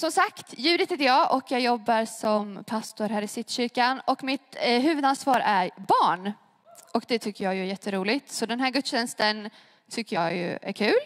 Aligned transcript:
som 0.00 0.12
sagt, 0.12 0.54
Judith 0.58 0.92
heter 0.92 1.04
jag 1.04 1.34
och 1.34 1.44
jag 1.48 1.60
jobbar 1.60 2.04
som 2.04 2.64
pastor 2.64 3.08
här 3.08 3.22
i 3.22 3.28
Sittkyrkan 3.28 4.00
och 4.04 4.24
mitt 4.24 4.56
eh, 4.56 4.80
huvudansvar 4.80 5.40
är 5.44 5.70
barn. 5.76 6.32
Och 6.92 7.04
det 7.08 7.18
tycker 7.18 7.44
jag 7.44 7.58
är 7.58 7.64
jätteroligt. 7.64 8.32
Så 8.32 8.46
den 8.46 8.60
här 8.60 8.70
gudstjänsten 8.70 9.50
tycker 9.90 10.16
jag 10.16 10.36
ju 10.36 10.58
är 10.62 10.72
kul. 10.72 11.00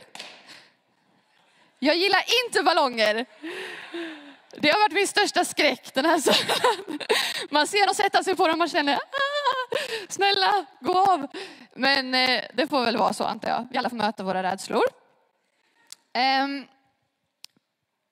Jag 1.78 1.96
gillar 1.96 2.22
inte 2.44 2.62
ballonger. 2.62 3.26
Det 4.58 4.70
har 4.70 4.80
varit 4.80 4.92
min 4.92 5.08
största 5.08 5.44
skräck 5.44 5.94
den 5.94 6.04
här. 6.04 6.20
Man 7.52 7.66
ser 7.66 7.86
dem 7.86 7.94
sätta 7.94 8.24
sig 8.24 8.36
på 8.36 8.42
dem 8.42 8.52
och 8.52 8.58
man 8.58 8.68
känner, 8.68 8.94
ah, 8.94 9.76
snälla 10.08 10.66
gå 10.80 10.98
av. 10.98 11.26
Men 11.74 12.14
eh, 12.14 12.44
det 12.54 12.66
får 12.66 12.84
väl 12.84 12.96
vara 12.96 13.12
så 13.12 13.24
antar 13.24 13.48
jag. 13.48 13.68
Vi 13.70 13.78
alla 13.78 13.90
får 13.90 13.96
möta 13.96 14.22
våra 14.22 14.42
rädslor. 14.42 14.84
Um, 16.44 16.66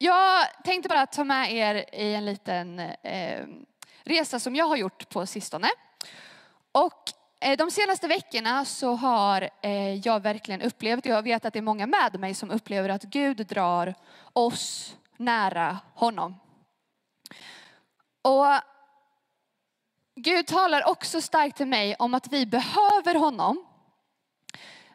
jag 0.02 0.46
tänkte 0.64 0.88
bara 0.88 1.06
ta 1.06 1.24
med 1.24 1.52
er 1.52 1.84
i 1.92 2.14
en 2.14 2.24
liten 2.24 2.78
eh, 2.80 3.46
resa 4.02 4.40
som 4.40 4.56
jag 4.56 4.64
har 4.64 4.76
gjort 4.76 5.08
på 5.08 5.26
sistone. 5.26 5.68
Och 6.72 7.12
eh, 7.40 7.56
de 7.56 7.70
senaste 7.70 8.08
veckorna 8.08 8.64
så 8.64 8.94
har 8.94 9.50
eh, 9.60 9.94
jag 9.94 10.20
verkligen 10.20 10.62
upplevt, 10.62 11.06
jag 11.06 11.22
vet 11.22 11.44
att 11.44 11.52
det 11.52 11.58
är 11.58 11.62
många 11.62 11.86
med 11.86 12.20
mig 12.20 12.34
som 12.34 12.50
upplever 12.50 12.88
att 12.88 13.02
Gud 13.02 13.36
drar 13.36 13.94
oss 14.32 14.96
nära 15.16 15.78
honom. 15.94 16.40
Och 18.22 18.46
Gud 20.14 20.46
talar 20.46 20.88
också 20.88 21.20
starkt 21.20 21.56
till 21.56 21.66
mig 21.66 21.96
om 21.98 22.14
att 22.14 22.32
vi 22.32 22.46
behöver 22.46 23.14
honom 23.14 23.66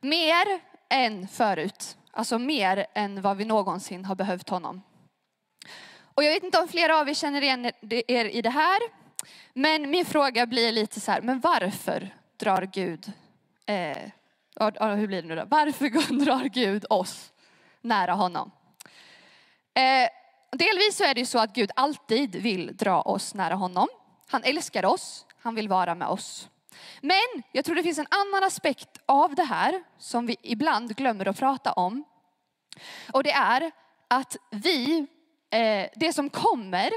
mer 0.01 0.61
än 0.89 1.27
förut. 1.27 1.97
Alltså 2.11 2.39
mer 2.39 2.85
än 2.93 3.21
vad 3.21 3.37
vi 3.37 3.45
någonsin 3.45 4.05
har 4.05 4.15
behövt 4.15 4.49
honom. 4.49 4.81
Och 6.17 6.23
jag 6.23 6.31
vet 6.31 6.43
inte 6.43 6.59
om 6.59 6.67
flera 6.67 6.99
av 6.99 7.09
er 7.09 7.13
känner 7.13 7.41
igen 7.41 7.71
er 8.07 8.25
i 8.25 8.41
det 8.41 8.49
här. 8.49 8.79
Men 9.53 9.89
min 9.89 10.05
fråga 10.05 10.45
blir 10.45 10.71
lite 10.71 10.99
så 10.99 11.11
här, 11.11 11.21
men 11.21 11.39
varför 11.39 12.15
drar 12.37 12.61
Gud, 12.61 13.11
eh, 13.65 14.11
hur 14.95 15.07
blir 15.07 15.21
det 15.21 15.27
nu 15.27 15.35
då? 15.35 15.45
Varför 15.45 15.89
drar 16.25 16.43
Gud 16.43 16.85
oss 16.89 17.31
nära 17.81 18.13
honom? 18.13 18.51
Eh, 19.73 20.09
delvis 20.51 20.97
så 20.97 21.03
är 21.03 21.13
det 21.13 21.19
ju 21.19 21.25
så 21.25 21.39
att 21.39 21.53
Gud 21.53 21.71
alltid 21.75 22.35
vill 22.35 22.77
dra 22.77 23.01
oss 23.01 23.33
nära 23.33 23.55
honom. 23.55 23.87
Han 24.27 24.43
älskar 24.43 24.85
oss, 24.85 25.25
han 25.41 25.55
vill 25.55 25.69
vara 25.69 25.95
med 25.95 26.07
oss. 26.07 26.49
Men 27.01 27.43
jag 27.51 27.65
tror 27.65 27.75
det 27.75 27.83
finns 27.83 27.99
en 27.99 28.07
annan 28.09 28.43
aspekt 28.43 28.97
av 29.05 29.35
det 29.35 29.43
här 29.43 29.83
som 29.97 30.25
vi 30.25 30.35
ibland 30.41 30.95
glömmer 30.95 31.27
att 31.27 31.39
prata 31.39 31.71
om. 31.71 32.03
Och 33.11 33.23
det 33.23 33.31
är 33.31 33.71
att 34.07 34.37
vi 34.51 35.07
eh, 35.49 35.89
det 35.95 36.13
som 36.13 36.29
kommer 36.29 36.91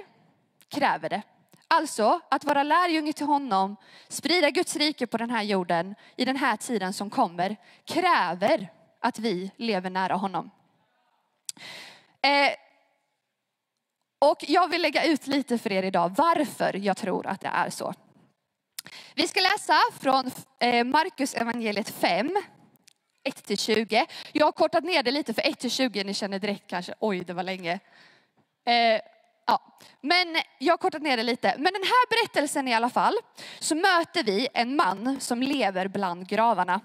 kräver 0.69 1.09
det. 1.09 1.23
Alltså 1.69 2.21
att 2.29 2.45
vara 2.45 2.63
lärjunge 2.63 3.13
till 3.13 3.27
honom, 3.27 3.77
sprida 4.09 4.51
Guds 4.51 4.77
rike 4.77 5.07
på 5.07 5.17
den 5.17 5.31
här 5.31 5.43
jorden 5.43 5.95
i 6.17 6.25
den 6.25 6.37
här 6.37 6.57
tiden 6.57 6.93
som 6.93 7.11
kommer, 7.11 7.57
kräver 7.85 8.69
att 9.01 9.19
vi 9.19 9.51
lever 9.57 9.91
nära 9.91 10.15
honom. 10.15 10.51
Eh, 12.23 12.55
och 14.19 14.45
jag 14.49 14.69
vill 14.69 14.83
lägga 14.83 15.05
ut 15.05 15.27
lite 15.27 15.59
för 15.59 15.73
er 15.73 15.83
idag 15.83 16.15
varför 16.17 16.77
jag 16.77 16.97
tror 16.97 17.27
att 17.27 17.41
det 17.41 17.49
är 17.49 17.71
så. 17.71 17.95
Vi 19.15 19.29
ska 19.29 19.41
läsa 19.41 19.79
från 20.01 20.31
eh, 20.59 20.85
Markus 20.85 21.35
evangeliet 21.35 21.91
5, 21.91 22.37
1-20. 23.25 24.07
Jag 24.33 24.47
har 24.47 24.53
kortat 24.53 24.85
ner 24.85 25.03
det 25.03 25.11
lite 25.11 25.35
för 25.35 25.43
1-20, 25.43 26.05
ni 26.05 26.15
känner 26.15 26.39
direkt 26.39 26.67
kanske, 26.67 26.95
oj 27.01 27.21
det 27.21 27.33
var 27.33 27.43
länge. 27.43 27.81
Eh, 28.65 29.01
ja. 29.47 29.63
Men 30.01 30.37
jag 30.59 30.73
har 30.73 30.79
kortat 30.79 31.03
ner 31.03 31.17
det 31.17 31.23
lite. 31.23 31.55
Men 31.59 31.73
den 31.73 31.83
här 31.83 32.09
berättelsen 32.11 32.69
i 32.69 32.75
alla 32.75 32.91
fall, 32.91 33.15
så 33.59 33.75
möter 33.75 34.23
vi 34.23 34.49
en 34.55 34.77
man 34.77 35.21
som 35.21 35.43
lever 35.43 35.89
bland 35.89 36.29
gravarna. 36.29 36.81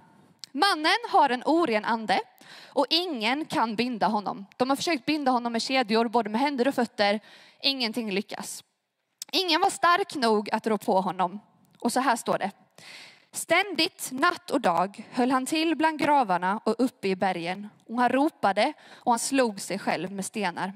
Mannen 0.52 0.97
har 1.09 1.30
en 1.30 1.44
oren 1.46 1.86
ande 1.86 2.19
och 2.66 2.86
ingen 2.90 3.46
kan 3.46 3.75
binda 3.75 4.08
honom. 4.08 4.46
De 4.58 4.69
har 4.69 4.75
försökt 4.75 5.06
binda 5.06 5.31
honom 5.31 5.53
med 5.53 5.62
kedjor, 5.62 6.08
både 6.08 6.30
med 6.30 6.41
händer 6.41 6.68
och 6.68 6.75
fötter. 6.75 7.19
Ingenting 7.62 8.12
lyckas. 8.12 8.63
Ingen 9.31 9.62
var 9.62 9.69
stark 9.69 10.16
nog 10.16 10.50
att 10.50 10.68
rå 10.68 10.78
på 10.78 11.02
honom. 11.02 11.40
Och 11.80 11.92
så 11.92 12.00
här 12.00 12.16
står 12.16 12.38
det. 12.38 12.52
Ständigt, 13.31 14.09
natt 14.12 14.52
och 14.52 14.62
dag, 14.62 15.07
höll 15.12 15.31
han 15.31 15.46
till 15.46 15.75
bland 15.75 16.00
gravarna 16.00 16.59
och 16.63 16.75
uppe 16.78 17.07
i 17.07 17.16
bergen. 17.16 17.69
Och 17.88 18.00
han 18.00 18.09
ropade 18.09 18.74
och 18.94 19.12
han 19.12 19.19
slog 19.19 19.62
sig 19.62 19.80
själv 19.80 20.12
med 20.12 20.25
stenar. 20.25 20.74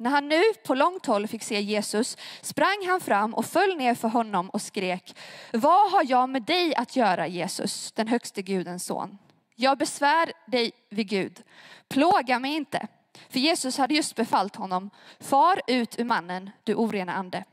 När 0.00 0.10
han 0.10 0.28
nu 0.28 0.42
på 0.66 0.74
långt 0.74 1.06
håll 1.06 1.26
fick 1.26 1.42
se 1.42 1.60
Jesus 1.60 2.16
sprang 2.40 2.86
han 2.86 3.00
fram 3.00 3.34
och 3.34 3.46
föll 3.46 3.76
ner 3.76 3.94
för 3.94 4.08
honom 4.08 4.50
och 4.50 4.62
skrek, 4.62 5.16
vad 5.52 5.92
har 5.92 6.04
jag 6.08 6.28
med 6.28 6.42
dig 6.42 6.74
att 6.74 6.96
göra 6.96 7.26
Jesus, 7.26 7.92
den 7.92 8.08
högste 8.08 8.42
Gudens 8.42 8.84
son? 8.84 9.18
Jag 9.56 9.78
besvär 9.78 10.32
dig 10.46 10.72
vid 10.88 11.08
Gud, 11.08 11.42
plåga 11.88 12.38
mig 12.38 12.54
inte. 12.54 12.86
För 13.28 13.38
Jesus 13.38 13.78
hade 13.78 13.94
just 13.94 14.16
befallt 14.16 14.56
honom, 14.56 14.90
far 15.18 15.60
ut 15.66 15.98
ur 15.98 16.04
mannen, 16.04 16.50
du 16.64 16.74
orena 16.74 17.14
ande. 17.14 17.44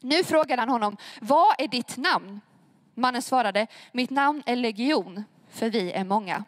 Nu 0.00 0.24
frågade 0.24 0.62
han 0.62 0.68
honom, 0.68 0.96
vad 1.20 1.54
är 1.58 1.68
ditt 1.68 1.96
namn? 1.96 2.40
Mannen 2.94 3.22
svarade, 3.22 3.66
mitt 3.92 4.10
namn 4.10 4.42
är 4.46 4.56
legion, 4.56 5.24
för 5.50 5.70
vi 5.70 5.92
är 5.92 6.04
många. 6.04 6.44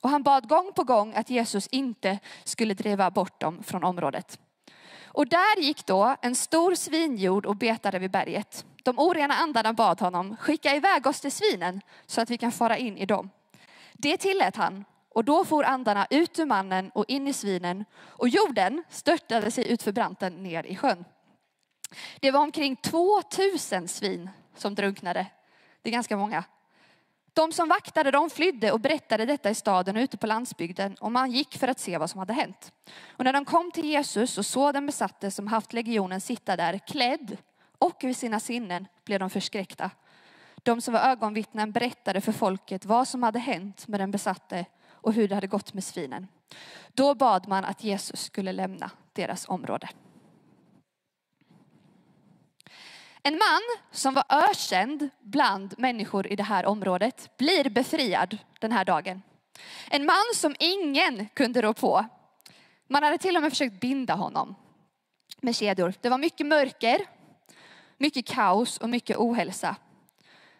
Och 0.00 0.10
han 0.10 0.22
bad 0.22 0.48
gång 0.48 0.72
på 0.72 0.84
gång 0.84 1.14
att 1.14 1.30
Jesus 1.30 1.66
inte 1.66 2.18
skulle 2.44 2.74
driva 2.74 3.10
bort 3.10 3.40
dem 3.40 3.62
från 3.62 3.84
området. 3.84 4.38
Och 5.08 5.28
där 5.28 5.60
gick 5.60 5.86
då 5.86 6.16
en 6.22 6.34
stor 6.34 6.74
svinjord 6.74 7.46
och 7.46 7.56
betade 7.56 7.98
vid 7.98 8.10
berget. 8.10 8.64
De 8.82 8.98
orena 8.98 9.34
andarna 9.34 9.72
bad 9.72 10.00
honom, 10.00 10.36
skicka 10.36 10.74
iväg 10.74 11.06
oss 11.06 11.20
till 11.20 11.32
svinen 11.32 11.80
så 12.06 12.20
att 12.20 12.30
vi 12.30 12.38
kan 12.38 12.52
fara 12.52 12.76
in 12.76 12.96
i 12.98 13.06
dem. 13.06 13.30
Det 13.92 14.16
tillät 14.16 14.56
han 14.56 14.84
och 15.08 15.24
då 15.24 15.44
for 15.44 15.64
andarna 15.64 16.06
ut 16.10 16.38
ur 16.38 16.46
mannen 16.46 16.90
och 16.94 17.04
in 17.08 17.28
i 17.28 17.32
svinen 17.32 17.84
och 18.00 18.28
jorden 18.28 18.84
störtade 18.88 19.50
sig 19.50 19.72
utför 19.72 19.92
branten 19.92 20.42
ner 20.42 20.66
i 20.66 20.76
sjön. 20.76 21.04
Det 22.20 22.30
var 22.30 22.40
omkring 22.40 22.76
2000 22.76 23.88
svin 23.88 24.30
som 24.56 24.74
drunknade. 24.74 25.26
Det 25.82 25.90
är 25.90 25.92
ganska 25.92 26.16
många. 26.16 26.44
De 27.38 27.52
som 27.52 27.68
vaktade 27.68 28.10
de 28.10 28.30
flydde 28.30 28.72
och 28.72 28.80
berättade 28.80 29.26
detta 29.26 29.50
i 29.50 29.54
staden 29.54 29.96
och 29.96 30.00
ute 30.00 30.16
på 30.16 30.26
landsbygden 30.26 30.94
och 30.94 31.12
man 31.12 31.30
gick 31.30 31.58
för 31.58 31.68
att 31.68 31.78
se 31.78 31.98
vad 31.98 32.10
som 32.10 32.18
hade 32.18 32.32
hänt. 32.32 32.72
Och 33.16 33.24
när 33.24 33.32
de 33.32 33.44
kom 33.44 33.70
till 33.70 33.84
Jesus 33.84 34.38
och 34.38 34.46
såg 34.46 34.74
den 34.74 34.86
besatte 34.86 35.30
som 35.30 35.46
haft 35.46 35.72
legionen 35.72 36.20
sitta 36.20 36.56
där 36.56 36.78
klädd 36.78 37.36
och 37.78 37.96
vid 38.02 38.16
sina 38.16 38.40
sinnen 38.40 38.86
blev 39.04 39.20
de 39.20 39.30
förskräckta. 39.30 39.90
De 40.62 40.80
som 40.80 40.94
var 40.94 41.00
ögonvittnen 41.00 41.72
berättade 41.72 42.20
för 42.20 42.32
folket 42.32 42.84
vad 42.84 43.08
som 43.08 43.22
hade 43.22 43.38
hänt 43.38 43.88
med 43.88 44.00
den 44.00 44.10
besatte 44.10 44.64
och 44.90 45.12
hur 45.12 45.28
det 45.28 45.34
hade 45.34 45.46
gått 45.46 45.74
med 45.74 45.84
svinen. 45.84 46.28
Då 46.88 47.14
bad 47.14 47.48
man 47.48 47.64
att 47.64 47.84
Jesus 47.84 48.20
skulle 48.20 48.52
lämna 48.52 48.90
deras 49.12 49.48
område. 49.48 49.88
En 53.22 53.38
man 53.38 53.62
som 53.90 54.14
var 54.14 54.24
ökänd 54.28 55.08
bland 55.20 55.74
människor 55.78 56.26
i 56.26 56.36
det 56.36 56.42
här 56.42 56.66
området 56.66 57.36
blir 57.38 57.70
befriad 57.70 58.38
den 58.60 58.72
här 58.72 58.84
dagen. 58.84 59.22
En 59.90 60.06
man 60.06 60.24
som 60.34 60.56
ingen 60.58 61.28
kunde 61.34 61.62
rå 61.62 61.74
på. 61.74 62.04
Man 62.88 63.02
hade 63.02 63.18
till 63.18 63.36
och 63.36 63.42
med 63.42 63.52
försökt 63.52 63.80
binda 63.80 64.14
honom 64.14 64.54
med 65.40 65.56
kedjor. 65.56 65.94
Det 66.00 66.08
var 66.08 66.18
mycket 66.18 66.46
mörker, 66.46 67.06
mycket 67.96 68.26
kaos 68.26 68.78
och 68.78 68.90
mycket 68.90 69.16
ohälsa. 69.16 69.76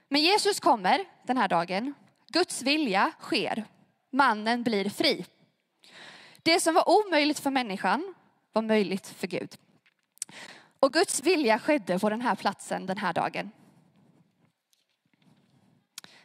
Men 0.08 0.22
Jesus 0.22 0.60
kommer 0.60 1.04
den 1.22 1.36
här 1.36 1.48
dagen. 1.48 1.94
Guds 2.28 2.62
vilja 2.62 3.12
sker. 3.20 3.64
Mannen 4.12 4.62
blir 4.62 4.90
fri. 4.90 5.24
Det 6.42 6.60
som 6.60 6.74
var 6.74 6.88
omöjligt 6.88 7.38
för 7.38 7.50
människan 7.50 8.14
var 8.52 8.62
möjligt 8.62 9.06
för 9.06 9.26
Gud. 9.26 9.56
Och 10.80 10.92
Guds 10.92 11.22
vilja 11.22 11.58
skedde 11.58 11.98
på 11.98 12.10
den 12.10 12.20
här 12.20 12.34
platsen 12.34 12.86
den 12.86 12.98
här 12.98 13.12
dagen. 13.12 13.50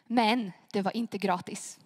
Men 0.08 0.52
det 0.72 0.82
var 0.82 0.98
inte 0.98 1.18
gratis. 1.18 1.80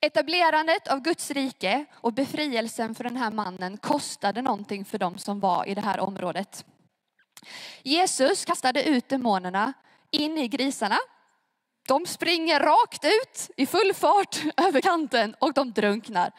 Etablerandet 0.00 0.88
av 0.88 1.00
Guds 1.00 1.30
rike 1.30 1.84
och 1.94 2.12
befrielsen 2.12 2.94
för 2.94 3.04
den 3.04 3.16
här 3.16 3.30
mannen 3.30 3.76
kostade 3.76 4.42
någonting 4.42 4.84
för 4.84 4.98
dem 4.98 5.18
som 5.18 5.40
var 5.40 5.68
i 5.68 5.74
det 5.74 5.80
här 5.80 6.00
området. 6.00 6.64
Jesus 7.82 8.44
kastade 8.44 8.82
ut 8.82 9.08
demonerna 9.08 9.72
in 10.10 10.38
i 10.38 10.48
grisarna. 10.48 10.98
De 11.88 12.06
springer 12.06 12.60
rakt 12.60 13.04
ut 13.04 13.50
i 13.56 13.66
full 13.66 13.94
fart 13.94 14.42
över 14.56 14.80
kanten 14.80 15.34
och 15.38 15.52
de 15.52 15.72
drunknar. 15.72 16.32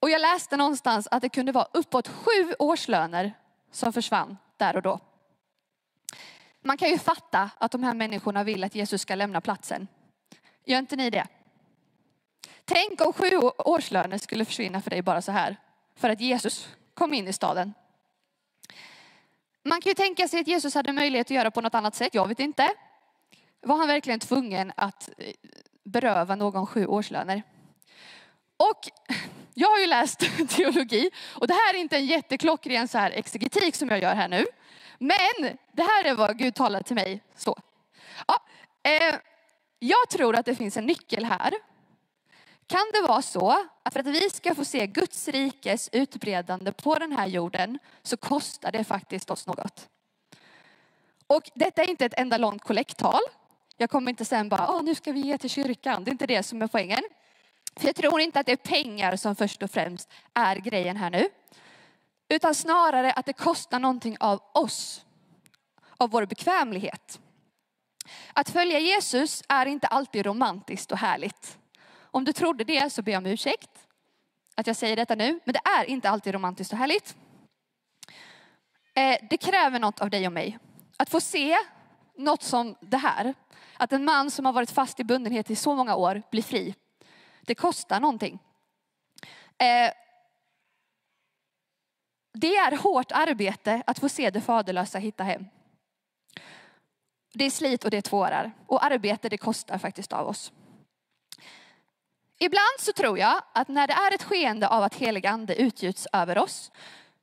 Och 0.00 0.10
jag 0.10 0.20
läste 0.20 0.56
någonstans 0.56 1.08
att 1.10 1.22
det 1.22 1.28
kunde 1.28 1.52
vara 1.52 1.68
uppåt 1.72 2.08
sju 2.08 2.54
årslöner 2.58 3.32
som 3.70 3.92
försvann 3.92 4.36
där 4.56 4.76
och 4.76 4.82
då. 4.82 5.00
Man 6.62 6.76
kan 6.76 6.88
ju 6.88 6.98
fatta 6.98 7.50
att 7.58 7.72
de 7.72 7.82
här 7.82 7.94
människorna 7.94 8.44
vill 8.44 8.64
att 8.64 8.74
Jesus 8.74 9.02
ska 9.02 9.14
lämna 9.14 9.40
platsen. 9.40 9.88
Gör 10.64 10.78
inte 10.78 10.96
ni 10.96 11.10
det? 11.10 11.26
Tänk 12.64 13.00
om 13.00 13.12
sju 13.12 13.36
årslöner 13.58 14.18
skulle 14.18 14.44
försvinna 14.44 14.80
för 14.82 14.90
dig 14.90 15.02
bara 15.02 15.22
så 15.22 15.32
här. 15.32 15.56
För 15.96 16.10
att 16.10 16.20
Jesus 16.20 16.68
kom 16.94 17.14
in 17.14 17.28
i 17.28 17.32
staden. 17.32 17.74
Man 19.62 19.80
kan 19.80 19.90
ju 19.90 19.94
tänka 19.94 20.28
sig 20.28 20.40
att 20.40 20.48
Jesus 20.48 20.74
hade 20.74 20.92
möjlighet 20.92 21.26
att 21.26 21.30
göra 21.30 21.50
på 21.50 21.60
något 21.60 21.74
annat 21.74 21.94
sätt, 21.94 22.14
jag 22.14 22.28
vet 22.28 22.40
inte. 22.40 22.68
Var 23.60 23.76
han 23.76 23.88
verkligen 23.88 24.20
tvungen 24.20 24.72
att 24.76 25.10
eh, 25.18 25.32
beröva 25.84 26.34
någon 26.34 26.66
sju 26.66 26.86
årslöner? 26.86 27.42
Och 28.56 28.90
jag 29.60 29.70
har 29.70 29.78
ju 29.78 29.86
läst 29.86 30.18
teologi 30.48 31.10
och 31.28 31.46
det 31.46 31.54
här 31.54 31.74
är 31.74 31.78
inte 31.78 31.96
en 31.96 32.06
jätteklockren 32.06 32.88
så 32.88 32.98
här 32.98 33.10
exegetik 33.10 33.74
som 33.74 33.88
jag 33.88 34.02
gör 34.02 34.14
här 34.14 34.28
nu. 34.28 34.46
Men 34.98 35.58
det 35.72 35.82
här 35.82 36.04
är 36.04 36.14
vad 36.14 36.38
Gud 36.38 36.54
talar 36.54 36.82
till 36.82 36.94
mig 36.94 37.22
så. 37.36 37.58
Ja, 38.26 38.42
eh, 38.90 39.16
jag 39.78 40.08
tror 40.10 40.36
att 40.36 40.46
det 40.46 40.54
finns 40.54 40.76
en 40.76 40.86
nyckel 40.86 41.24
här. 41.24 41.52
Kan 42.66 42.90
det 42.92 43.00
vara 43.08 43.22
så 43.22 43.66
att 43.82 43.92
för 43.92 44.00
att 44.00 44.06
vi 44.06 44.30
ska 44.30 44.54
få 44.54 44.64
se 44.64 44.86
Guds 44.86 45.28
rikes 45.28 45.88
utbredande 45.92 46.72
på 46.72 46.94
den 46.94 47.12
här 47.12 47.26
jorden 47.26 47.78
så 48.02 48.16
kostar 48.16 48.72
det 48.72 48.84
faktiskt 48.84 49.30
oss 49.30 49.46
något. 49.46 49.88
Och 51.26 51.50
detta 51.54 51.82
är 51.82 51.90
inte 51.90 52.04
ett 52.04 52.18
enda 52.18 52.38
långt 52.38 52.62
kollekttal. 52.62 53.20
Jag 53.76 53.90
kommer 53.90 54.10
inte 54.10 54.24
sen 54.24 54.48
bara, 54.48 54.82
nu 54.82 54.94
ska 54.94 55.12
vi 55.12 55.20
ge 55.20 55.38
till 55.38 55.50
kyrkan. 55.50 56.04
Det 56.04 56.08
är 56.08 56.12
inte 56.12 56.26
det 56.26 56.42
som 56.42 56.62
är 56.62 56.66
poängen. 56.66 57.02
För 57.80 57.86
jag 57.86 57.96
tror 57.96 58.20
inte 58.20 58.40
att 58.40 58.46
det 58.46 58.52
är 58.52 58.56
pengar 58.56 59.16
som 59.16 59.36
först 59.36 59.62
och 59.62 59.70
främst 59.70 60.10
är 60.34 60.56
grejen 60.56 60.96
här 60.96 61.10
nu. 61.10 61.28
Utan 62.28 62.54
snarare 62.54 63.12
att 63.12 63.26
det 63.26 63.32
kostar 63.32 63.78
någonting 63.78 64.16
av 64.20 64.42
oss, 64.54 65.04
av 65.96 66.10
vår 66.10 66.26
bekvämlighet. 66.26 67.20
Att 68.32 68.50
följa 68.50 68.78
Jesus 68.78 69.42
är 69.48 69.66
inte 69.66 69.86
alltid 69.86 70.26
romantiskt 70.26 70.92
och 70.92 70.98
härligt. 70.98 71.58
Om 71.92 72.24
du 72.24 72.32
trodde 72.32 72.64
det 72.64 72.92
så 72.92 73.02
ber 73.02 73.12
jag 73.12 73.18
om 73.18 73.26
ursäkt 73.26 73.70
att 74.54 74.66
jag 74.66 74.76
säger 74.76 74.96
detta 74.96 75.14
nu, 75.14 75.40
men 75.44 75.52
det 75.52 75.60
är 75.78 75.84
inte 75.84 76.10
alltid 76.10 76.34
romantiskt 76.34 76.72
och 76.72 76.78
härligt. 76.78 77.16
Eh, 78.94 79.16
det 79.30 79.36
kräver 79.36 79.78
något 79.78 80.00
av 80.00 80.10
dig 80.10 80.26
och 80.26 80.32
mig. 80.32 80.58
Att 80.96 81.10
få 81.10 81.20
se 81.20 81.56
något 82.18 82.42
som 82.42 82.76
det 82.80 82.96
här, 82.96 83.34
att 83.76 83.92
en 83.92 84.04
man 84.04 84.30
som 84.30 84.46
har 84.46 84.52
varit 84.52 84.70
fast 84.70 85.00
i 85.00 85.04
bundenhet 85.04 85.50
i 85.50 85.56
så 85.56 85.74
många 85.74 85.96
år 85.96 86.22
blir 86.30 86.42
fri. 86.42 86.74
Det 87.50 87.54
kostar 87.54 88.00
någonting. 88.00 88.38
Eh, 89.58 89.92
det 92.32 92.56
är 92.56 92.76
hårt 92.76 93.12
arbete 93.12 93.82
att 93.86 93.98
få 93.98 94.08
se 94.08 94.30
det 94.30 94.40
faderlösa 94.40 94.98
hitta 94.98 95.24
hem. 95.24 95.46
Det 97.34 97.44
är 97.44 97.50
slit 97.50 97.84
och 97.84 97.90
det 97.90 97.96
är 97.96 98.02
tårar. 98.02 98.52
Och 98.66 98.84
arbete 98.84 99.28
det 99.28 99.38
kostar 99.38 99.78
faktiskt 99.78 100.12
av 100.12 100.26
oss. 100.26 100.52
Ibland 102.38 102.80
så 102.80 102.92
tror 102.92 103.18
jag 103.18 103.42
att 103.52 103.68
när 103.68 103.86
det 103.86 103.94
är 103.94 104.14
ett 104.14 104.22
skeende 104.22 104.68
av 104.68 104.82
att 104.82 104.94
helig 104.94 105.26
ande 105.26 105.54
utgjuts 105.54 106.06
över 106.12 106.38
oss 106.38 106.70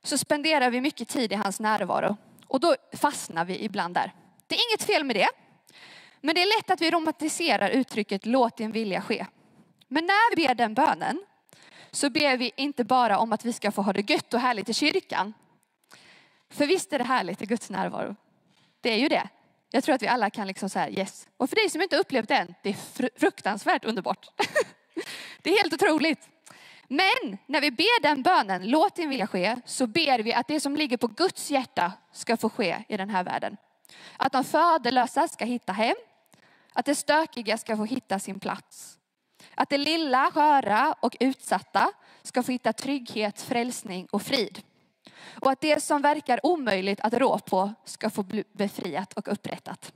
så 0.02 0.18
spenderar 0.18 0.70
vi 0.70 0.80
mycket 0.80 1.08
tid 1.08 1.32
i 1.32 1.34
hans 1.34 1.60
närvaro. 1.60 2.16
Och 2.46 2.60
då 2.60 2.76
fastnar 2.92 3.44
vi 3.44 3.64
ibland 3.64 3.94
där. 3.94 4.12
Det 4.46 4.54
är 4.54 4.70
inget 4.70 4.82
fel 4.82 5.04
med 5.04 5.16
det. 5.16 5.28
Men 6.20 6.34
det 6.34 6.42
är 6.42 6.58
lätt 6.58 6.70
att 6.70 6.80
vi 6.80 6.90
romantiserar 6.90 7.70
uttrycket 7.70 8.26
låt 8.26 8.56
din 8.56 8.72
vilja 8.72 9.02
ske. 9.02 9.26
Men 9.88 10.06
när 10.06 10.36
vi 10.36 10.46
ber 10.46 10.54
den 10.54 10.74
bönen 10.74 11.22
så 11.90 12.10
ber 12.10 12.36
vi 12.36 12.52
inte 12.56 12.84
bara 12.84 13.18
om 13.18 13.32
att 13.32 13.44
vi 13.44 13.52
ska 13.52 13.72
få 13.72 13.82
ha 13.82 13.92
det 13.92 14.10
gött 14.10 14.34
och 14.34 14.40
härligt 14.40 14.68
i 14.68 14.74
kyrkan. 14.74 15.34
För 16.50 16.66
visst 16.66 16.92
är 16.92 16.98
det 16.98 17.04
härligt 17.04 17.42
i 17.42 17.46
Guds 17.46 17.70
närvaro. 17.70 18.16
Det 18.80 18.90
är 18.90 18.98
ju 18.98 19.08
det. 19.08 19.28
Jag 19.70 19.84
tror 19.84 19.94
att 19.94 20.02
vi 20.02 20.08
alla 20.08 20.30
kan 20.30 20.46
liksom 20.46 20.70
säga 20.70 20.90
yes. 20.90 21.28
Och 21.36 21.50
för 21.50 21.56
dig 21.56 21.70
som 21.70 21.82
inte 21.82 21.96
upplevt 21.96 22.28
det 22.28 22.34
än, 22.34 22.54
det 22.62 22.68
är 22.68 23.18
fruktansvärt 23.18 23.84
underbart. 23.84 24.26
Det 25.42 25.50
är 25.50 25.62
helt 25.62 25.74
otroligt. 25.74 26.28
Men 26.88 27.38
när 27.46 27.60
vi 27.60 27.70
ber 27.70 28.02
den 28.02 28.22
bönen, 28.22 28.70
låt 28.70 28.96
din 28.96 29.08
vilja 29.08 29.26
ske, 29.26 29.56
så 29.64 29.86
ber 29.86 30.18
vi 30.18 30.34
att 30.34 30.48
det 30.48 30.60
som 30.60 30.76
ligger 30.76 30.96
på 30.96 31.06
Guds 31.06 31.50
hjärta 31.50 31.92
ska 32.12 32.36
få 32.36 32.50
ske 32.50 32.84
i 32.88 32.96
den 32.96 33.10
här 33.10 33.24
världen. 33.24 33.56
Att 34.16 34.32
de 34.32 34.44
faderlösa 34.44 35.28
ska 35.28 35.44
hitta 35.44 35.72
hem, 35.72 35.96
att 36.72 36.86
det 36.86 36.94
stökiga 36.94 37.58
ska 37.58 37.76
få 37.76 37.84
hitta 37.84 38.18
sin 38.18 38.40
plats. 38.40 38.97
Att 39.60 39.70
det 39.70 39.78
lilla, 39.78 40.30
sköra 40.30 40.94
och 41.00 41.16
utsatta 41.20 41.92
ska 42.22 42.42
få 42.42 42.52
hitta 42.52 42.72
trygghet, 42.72 43.40
frälsning 43.40 44.06
och 44.10 44.22
frid. 44.22 44.62
Och 45.40 45.50
att 45.50 45.60
det 45.60 45.82
som 45.82 46.02
verkar 46.02 46.46
omöjligt 46.46 47.00
att 47.00 47.14
rå 47.14 47.38
på 47.38 47.74
ska 47.84 48.10
få 48.10 48.22
bli 48.22 48.44
befriat 48.52 49.12
och 49.12 49.32
upprättat. 49.32 49.92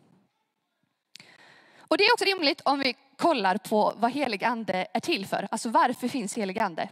Och 1.78 1.98
det 1.98 2.04
är 2.04 2.12
också 2.12 2.24
rimligt 2.24 2.60
om 2.60 2.78
vi 2.78 2.94
kollar 3.16 3.58
på 3.58 3.92
vad 3.96 4.12
helig 4.12 4.44
ande 4.44 4.86
är 4.94 5.00
till 5.00 5.26
för. 5.26 5.48
Alltså 5.50 5.68
varför 5.68 6.08
finns 6.08 6.36
helig 6.36 6.58
ande? 6.58 6.88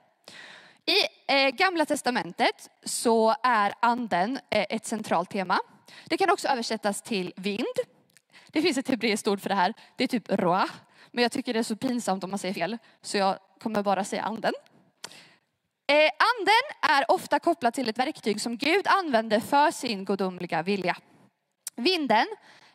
I 0.87 1.33
eh, 1.33 1.51
gamla 1.51 1.87
testamentet 1.87 2.71
så 2.85 3.35
är 3.43 3.75
anden 3.81 4.37
eh, 4.51 4.67
ett 4.69 4.87
centralt 4.87 5.31
tema. 5.31 5.59
Det 6.05 6.17
kan 6.17 6.31
också 6.31 6.49
översättas 6.49 7.03
till 7.03 7.33
vind. 7.37 7.77
Det 8.49 8.63
finns 8.63 8.79
ett 8.79 8.89
hebreiskt 8.89 9.29
ord 9.29 9.41
för 9.41 9.49
det 9.49 9.55
här. 9.55 9.75
Det 9.97 10.05
är 10.05 10.09
typ 10.09 10.31
roa. 10.33 10.69
Men 11.13 11.23
jag 11.23 11.33
tycker 11.33 11.53
det 11.53 11.59
är 11.59 11.63
så 11.63 11.77
pinsamt 11.77 12.25
om 12.25 12.31
man 12.31 12.39
säger 12.39 12.55
fel. 12.55 12.79
Så 13.03 13.17
jag 13.17 13.39
kommer 13.63 13.83
bara 13.83 14.05
säga 14.05 14.23
anden. 14.23 14.53
Eh, 15.91 16.11
anden 16.19 16.93
är 16.97 17.11
ofta 17.11 17.39
kopplad 17.39 17.75
till 17.75 17.89
ett 17.89 17.99
verktyg 17.99 18.41
som 18.41 18.57
Gud 18.57 18.87
använder 18.87 19.41
för 19.41 19.71
sin 19.71 20.05
gudomliga 20.05 20.63
vilja. 20.63 20.97
Vinden 21.77 22.27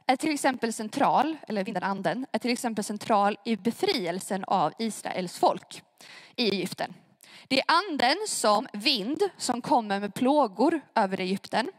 är 0.08 0.16
till 0.16 0.34
exempel 0.34 0.74
central, 0.74 1.38
eller 1.48 1.64
vinden 1.64 1.84
anden, 1.84 2.26
är 2.32 2.40
till 2.40 2.52
exempel 2.52 2.84
central 2.84 3.38
i 3.46 3.56
befrielsen 3.56 4.44
av 4.44 4.74
Israels 4.80 5.40
folk 5.40 5.82
i 6.36 6.50
Egypten. 6.50 6.94
Det 7.48 7.60
är 7.60 7.64
anden 7.68 8.18
som 8.28 8.68
vind 8.74 9.30
som 9.38 9.62
kommer 9.62 10.00
med 10.00 10.14
plågor 10.14 10.82
över 10.96 11.20
Egypten. 11.20 11.72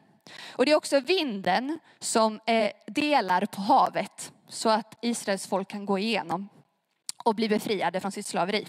Och 0.49 0.67
det 0.67 0.73
är 0.73 0.76
också 0.76 1.00
vinden 1.00 1.79
som 1.99 2.41
eh, 2.47 2.70
delar 2.87 3.47
på 3.47 3.61
havet 3.61 4.32
så 4.48 4.69
att 4.69 4.98
Israels 5.02 5.46
folk 5.46 5.69
kan 5.69 5.87
gå 5.87 5.98
igenom 5.98 6.48
och 7.25 7.34
bli 7.34 7.48
befriade 7.48 8.00
från 8.00 8.12
sitt 8.12 8.26
slaveri. 8.26 8.66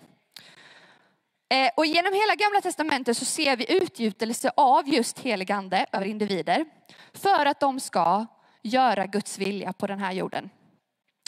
Eh, 1.49 1.69
och 1.77 1.85
genom 1.85 2.13
hela 2.13 2.35
gamla 2.35 2.61
testamentet 2.61 3.17
så 3.17 3.25
ser 3.25 3.57
vi 3.57 3.81
utgjutelse 3.81 4.51
av 4.55 4.87
just 4.87 5.19
heligande 5.19 5.85
över 5.91 6.05
individer 6.05 6.65
för 7.13 7.45
att 7.45 7.59
de 7.59 7.79
ska 7.79 8.25
göra 8.61 9.05
Guds 9.05 9.37
vilja 9.37 9.73
på 9.73 9.87
den 9.87 9.99
här 9.99 10.11
jorden. 10.11 10.49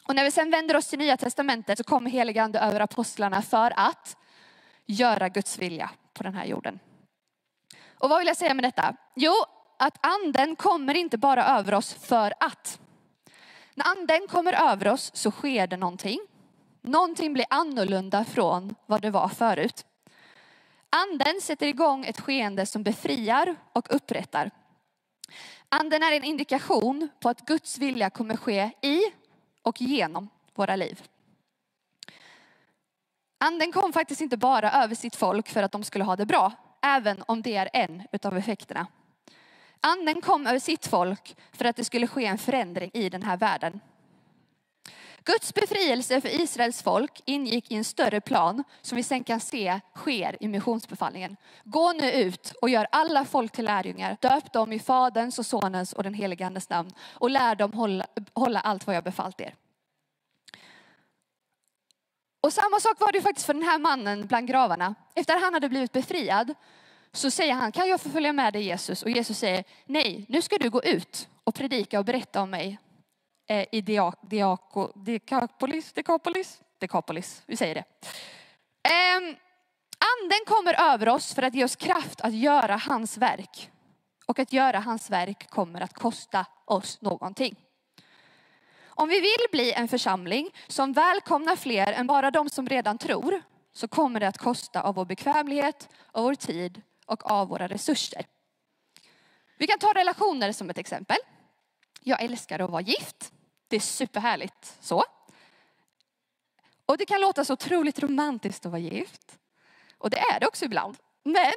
Och 0.08 0.16
när 0.16 0.24
vi 0.24 0.32
sen 0.32 0.52
vänder 0.52 0.76
oss 0.76 0.88
till 0.88 1.00
nya 1.00 1.18
testamentet 1.18 1.78
så 1.78 1.84
kommer 1.84 2.12
heligande 2.12 2.60
över 2.60 2.80
apostlarna 2.80 3.42
för 3.42 3.74
att 3.76 4.18
göra 4.86 5.30
Guds 5.30 5.58
vilja 5.58 5.90
på 6.14 6.24
den 6.24 6.34
här 6.34 6.46
jorden. 6.46 6.80
Och 8.00 8.10
vad 8.10 8.20
vill 8.20 8.28
jag 8.28 8.38
säga 8.38 8.54
med 8.54 8.64
detta? 8.64 8.96
Jo, 9.16 9.34
att 9.80 10.06
anden 10.06 10.56
kommer 10.56 10.94
inte 10.94 11.18
bara 11.18 11.46
över 11.46 11.74
oss 11.74 11.94
för 11.94 12.34
att. 12.40 12.80
När 13.80 13.92
anden 13.92 14.28
kommer 14.28 14.72
över 14.72 14.88
oss 14.88 15.12
så 15.14 15.32
sker 15.32 15.68
det 15.68 15.78
någonting. 15.78 16.20
Någonting 16.82 17.34
blir 17.34 17.46
annorlunda 17.50 18.26
från 18.26 18.76
vad 18.86 19.02
det 19.02 19.10
var 19.10 19.28
förut. 19.28 19.86
Anden 20.90 21.42
sätter 21.42 21.68
igång 21.68 22.06
ett 22.06 22.20
skeende 22.20 22.66
som 22.66 22.84
befriar 22.84 23.56
och 23.74 23.96
upprättar. 23.96 24.52
Anden 25.70 26.04
är 26.04 26.12
en 26.12 26.24
indikation 26.24 27.10
på 27.20 27.30
att 27.30 27.42
Guds 27.46 27.78
vilja 27.78 28.10
kommer 28.10 28.38
ske 28.38 28.72
i 28.82 29.02
och 29.62 29.82
genom 29.82 30.30
våra 30.56 30.76
liv. 30.76 31.04
Anden 33.38 33.72
kom 33.72 33.94
faktiskt 33.94 34.22
inte 34.22 34.38
bara 34.38 34.72
över 34.72 34.96
sitt 34.96 35.16
folk 35.16 35.50
för 35.50 35.64
att 35.64 35.72
de 35.72 35.84
skulle 35.84 36.04
ha 36.04 36.16
det 36.16 36.26
bra, 36.26 36.52
även 36.82 37.24
om 37.28 37.42
det 37.42 37.56
är 37.56 37.70
en 37.74 38.04
utav 38.12 38.38
effekterna. 38.38 38.88
Anden 39.82 40.22
kom 40.22 40.48
över 40.48 40.60
sitt 40.60 40.88
folk 40.88 41.38
för 41.52 41.66
att 41.66 41.76
det 41.76 41.84
skulle 41.84 42.08
ske 42.08 42.26
en 42.26 42.38
förändring 42.38 42.92
i 42.94 43.10
den 43.10 43.24
här 43.24 43.38
världen. 43.38 43.80
Guds 45.24 45.54
befrielse 45.54 46.22
för 46.22 46.42
Israels 46.42 46.84
folk 46.84 47.22
ingick 47.26 47.72
i 47.72 47.76
en 47.76 47.84
större 47.84 48.22
plan 48.22 48.64
som 48.82 48.96
vi 48.96 49.04
sen 49.04 49.24
kan 49.24 49.40
se 49.40 49.80
sker 49.96 50.38
i 50.44 50.48
missionsbefallningen. 50.48 51.38
Gå 51.64 51.94
nu 51.94 52.12
ut 52.12 52.54
och 52.62 52.70
gör 52.70 52.88
alla 52.92 53.26
folk 53.26 53.52
till 53.52 53.66
lärjungar. 53.66 54.18
Döp 54.22 54.54
dem 54.54 54.74
i 54.74 54.80
Faderns 54.80 55.40
och 55.40 55.46
Sonens 55.46 55.94
och 55.94 56.04
den 56.04 56.14
helige 56.14 56.46
Andes 56.46 56.70
namn 56.70 56.92
och 57.14 57.30
lär 57.30 57.56
dem 57.56 57.74
hålla, 57.74 58.06
hålla 58.34 58.60
allt 58.60 58.88
vad 58.88 58.96
jag 58.96 59.04
befallt 59.04 59.42
er. 59.42 59.56
Och 62.42 62.54
samma 62.54 62.80
sak 62.80 63.00
var 63.00 63.12
det 63.12 63.22
faktiskt 63.22 63.46
för 63.46 63.54
den 63.54 63.64
här 63.64 63.80
mannen 63.80 64.28
bland 64.28 64.48
gravarna. 64.48 64.96
Efter 65.16 65.36
att 65.36 65.42
han 65.42 65.54
hade 65.54 65.70
blivit 65.70 65.92
befriad 65.92 66.54
så 67.12 67.32
säger 67.32 67.54
han, 67.54 67.72
kan 67.72 67.90
jag 67.90 68.02
få 68.02 68.10
följa 68.10 68.34
med 68.34 68.54
dig 68.54 68.64
Jesus? 68.64 69.04
Och 69.04 69.10
Jesus 69.10 69.38
säger, 69.38 69.64
nej, 69.86 70.26
nu 70.30 70.42
ska 70.42 70.58
du 70.58 70.70
gå 70.70 70.84
ut 70.84 71.30
och 71.44 71.56
predika 71.56 72.00
och 72.00 72.06
berätta 72.06 72.42
om 72.42 72.50
mig 72.50 72.80
Eh, 73.50 73.66
i 73.72 73.82
Diako, 74.22 74.92
Dekapolis, 74.96 75.94
Dekapolis, 75.94 76.62
Dekapolis, 76.80 77.44
vi 77.46 77.58
säger 77.58 77.76
det. 77.76 77.84
Ehm, 78.90 79.36
anden 80.18 80.46
kommer 80.48 80.94
över 80.94 81.10
oss 81.10 81.34
för 81.34 81.42
att 81.42 81.54
ge 81.54 81.64
oss 81.64 81.76
kraft 81.76 82.22
att 82.22 82.34
göra 82.34 82.76
hans 82.76 83.18
verk. 83.18 83.72
Och 84.26 84.40
att 84.40 84.54
göra 84.54 84.80
hans 84.80 85.10
verk 85.10 85.50
kommer 85.50 85.82
att 85.82 85.94
kosta 85.94 86.46
oss 86.66 87.02
någonting. 87.02 87.56
Om 88.86 89.10
vi 89.10 89.20
vill 89.20 89.46
bli 89.52 89.74
en 89.74 89.88
församling 89.88 90.50
som 90.68 90.94
välkomnar 90.94 91.56
fler 91.56 91.94
än 91.94 92.08
bara 92.08 92.32
de 92.32 92.50
som 92.50 92.68
redan 92.68 92.98
tror, 92.98 93.42
så 93.74 93.88
kommer 93.88 94.20
det 94.20 94.28
att 94.28 94.38
kosta 94.38 94.82
av 94.82 94.96
vår 94.96 95.06
bekvämlighet, 95.06 95.90
av 96.12 96.24
vår 96.24 96.36
tid, 96.36 96.82
och 97.10 97.32
av 97.32 97.48
våra 97.48 97.68
resurser. 97.68 98.26
Vi 99.58 99.68
kan 99.68 99.80
ta 99.80 99.94
relationer 99.94 100.52
som 100.52 100.70
ett 100.70 100.78
exempel. 100.78 101.18
Jag 102.02 102.22
älskar 102.22 102.60
att 102.60 102.70
vara 102.70 102.82
gift. 102.82 103.32
Det 103.68 103.76
är 103.76 103.80
superhärligt 103.80 104.78
så. 104.80 105.04
Och 106.86 106.98
det 106.98 107.06
kan 107.06 107.22
låta 107.22 107.46
så 107.46 107.54
otroligt 107.54 108.00
romantiskt 108.00 108.66
att 108.66 108.72
vara 108.72 108.80
gift. 108.80 109.40
Och 109.98 110.10
det 110.10 110.20
är 110.20 110.40
det 110.40 110.48
också 110.48 110.66
ibland. 110.66 110.98
Men 111.24 111.54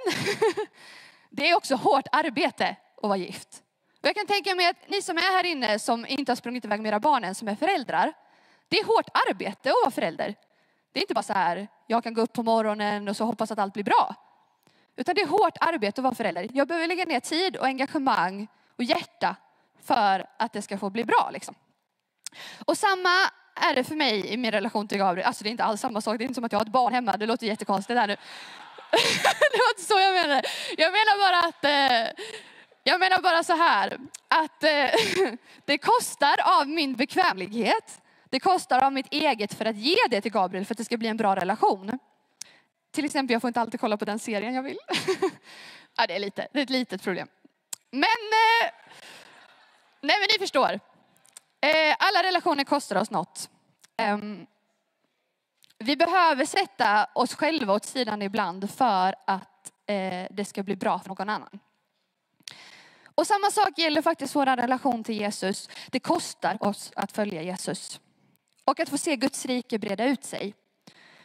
det 1.30 1.48
är 1.48 1.56
också 1.56 1.74
hårt 1.74 2.06
arbete 2.12 2.76
att 3.02 3.08
vara 3.08 3.16
gift. 3.16 3.62
Och 4.00 4.08
jag 4.08 4.14
kan 4.14 4.26
tänka 4.26 4.54
mig 4.54 4.66
att 4.66 4.88
ni 4.88 5.02
som 5.02 5.16
är 5.16 5.22
här 5.22 5.44
inne 5.44 5.78
som 5.78 6.06
inte 6.06 6.32
har 6.32 6.36
sprungit 6.36 6.64
iväg 6.64 6.80
med 6.80 6.88
era 6.88 7.00
barn 7.00 7.24
än, 7.24 7.34
som 7.34 7.48
är 7.48 7.54
föräldrar. 7.54 8.12
Det 8.68 8.78
är 8.78 8.84
hårt 8.84 9.08
arbete 9.28 9.70
att 9.70 9.76
vara 9.82 9.90
förälder. 9.90 10.34
Det 10.92 11.00
är 11.00 11.02
inte 11.02 11.14
bara 11.14 11.22
så 11.22 11.32
här, 11.32 11.68
jag 11.86 12.04
kan 12.04 12.14
gå 12.14 12.20
upp 12.20 12.32
på 12.32 12.42
morgonen 12.42 13.08
och 13.08 13.16
så 13.16 13.24
hoppas 13.24 13.50
att 13.50 13.58
allt 13.58 13.74
blir 13.74 13.84
bra. 13.84 14.14
Utan 14.96 15.14
det 15.14 15.22
är 15.22 15.26
hårt 15.26 15.56
arbete 15.60 16.00
att 16.00 16.04
vara 16.04 16.14
förälder. 16.14 16.48
Jag 16.52 16.68
behöver 16.68 16.88
lägga 16.88 17.04
ner 17.04 17.20
tid 17.20 17.56
och 17.56 17.66
engagemang 17.66 18.48
och 18.76 18.84
hjärta 18.84 19.36
för 19.82 20.26
att 20.38 20.52
det 20.52 20.62
ska 20.62 20.78
få 20.78 20.90
bli 20.90 21.04
bra. 21.04 21.30
Liksom. 21.32 21.54
Och 22.64 22.78
samma 22.78 23.10
är 23.54 23.74
det 23.74 23.84
för 23.84 23.94
mig 23.94 24.26
i 24.26 24.36
min 24.36 24.50
relation 24.50 24.88
till 24.88 24.98
Gabriel. 24.98 25.26
Alltså 25.26 25.44
det 25.44 25.48
är 25.48 25.50
inte 25.50 25.64
alls 25.64 25.80
samma 25.80 26.00
sak. 26.00 26.18
Det 26.18 26.24
är 26.24 26.26
inte 26.26 26.34
som 26.34 26.44
att 26.44 26.52
jag 26.52 26.58
har 26.58 26.66
ett 26.66 26.72
barn 26.72 26.92
hemma. 26.92 27.16
Det 27.16 27.26
låter 27.26 27.46
jättekonstigt 27.46 27.98
här 27.98 28.06
nu. 28.06 28.16
det 29.52 29.58
var 29.58 29.70
inte 29.70 29.82
så 29.82 29.98
jag 29.98 30.14
menade. 30.14 30.42
Jag 30.76 30.92
menar 30.92 31.18
bara 31.18 31.48
att 31.48 31.64
eh, 31.64 32.24
jag 32.84 33.00
menar 33.00 33.22
bara 33.22 33.42
så 33.42 33.56
här 33.56 33.98
att 34.28 34.64
eh, 34.64 35.30
det 35.64 35.78
kostar 35.78 36.60
av 36.60 36.68
min 36.68 36.94
bekvämlighet. 36.94 38.00
Det 38.30 38.40
kostar 38.40 38.84
av 38.84 38.92
mitt 38.92 39.12
eget 39.12 39.54
för 39.54 39.64
att 39.64 39.76
ge 39.76 39.96
det 40.10 40.20
till 40.20 40.32
Gabriel 40.32 40.64
för 40.64 40.74
att 40.74 40.78
det 40.78 40.84
ska 40.84 40.96
bli 40.96 41.08
en 41.08 41.16
bra 41.16 41.36
relation. 41.36 41.98
Till 42.92 43.04
exempel, 43.04 43.32
jag 43.32 43.40
får 43.40 43.48
inte 43.48 43.60
alltid 43.60 43.80
kolla 43.80 43.96
på 43.96 44.04
den 44.04 44.18
serien 44.18 44.54
jag 44.54 44.62
vill. 44.62 44.78
ja, 45.96 46.06
det, 46.06 46.14
är 46.14 46.18
lite, 46.18 46.48
det 46.52 46.58
är 46.58 46.62
ett 46.62 46.70
litet 46.70 47.02
problem. 47.02 47.28
Men, 47.90 48.02
eh, 48.02 48.72
nej 50.00 50.16
men 50.20 50.28
ni 50.32 50.38
förstår. 50.38 50.80
Eh, 51.60 51.96
alla 51.98 52.22
relationer 52.22 52.64
kostar 52.64 52.96
oss 52.96 53.10
något. 53.10 53.50
Eh, 53.96 54.18
vi 55.78 55.96
behöver 55.96 56.44
sätta 56.44 57.08
oss 57.14 57.34
själva 57.34 57.74
åt 57.74 57.84
sidan 57.84 58.22
ibland 58.22 58.70
för 58.70 59.14
att 59.26 59.72
eh, 59.86 60.26
det 60.30 60.44
ska 60.44 60.62
bli 60.62 60.76
bra 60.76 60.98
för 60.98 61.08
någon 61.08 61.28
annan. 61.28 61.60
Och 63.14 63.26
samma 63.26 63.50
sak 63.50 63.78
gäller 63.78 64.02
faktiskt 64.02 64.34
vår 64.34 64.46
relation 64.46 65.04
till 65.04 65.14
Jesus. 65.14 65.68
Det 65.90 66.00
kostar 66.00 66.56
oss 66.60 66.92
att 66.96 67.12
följa 67.12 67.42
Jesus. 67.42 68.00
Och 68.64 68.80
att 68.80 68.88
få 68.88 68.98
se 68.98 69.16
Guds 69.16 69.46
rike 69.46 69.78
breda 69.78 70.04
ut 70.04 70.24
sig. 70.24 70.54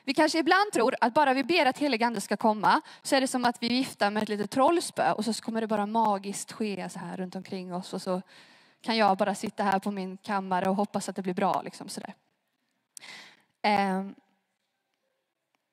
Vi 0.08 0.14
kanske 0.14 0.40
ibland 0.40 0.72
tror 0.74 0.96
att 1.02 1.14
bara 1.14 1.34
vi 1.34 1.44
ber 1.44 1.66
att 1.66 1.78
helig 1.78 2.04
ande 2.04 2.22
ska 2.22 2.38
komma 2.38 2.82
så 3.02 3.16
är 3.16 3.22
det 3.22 3.28
som 3.28 3.46
att 3.46 3.64
vi 3.64 3.70
viftar 3.70 4.12
med 4.12 4.24
ett 4.24 4.30
litet 4.30 4.52
trollspö 4.52 5.12
och 5.12 5.26
så 5.26 5.34
kommer 5.34 5.62
det 5.62 5.68
bara 5.68 5.86
magiskt 5.86 6.52
ske 6.52 6.90
så 6.90 7.00
här 7.00 7.18
runt 7.18 7.36
omkring 7.36 7.74
oss 7.74 7.94
och 7.94 8.02
så 8.02 8.22
kan 8.82 8.98
jag 8.98 9.18
bara 9.18 9.36
sitta 9.36 9.64
här 9.64 9.80
på 9.80 9.92
min 9.92 10.18
kammare 10.18 10.70
och 10.70 10.76
hoppas 10.76 11.10
att 11.10 11.16
det 11.16 11.22
blir 11.22 11.34
bra. 11.34 11.62
Liksom 11.62 11.90
sådär. 11.90 12.14
Ehm, 13.62 14.16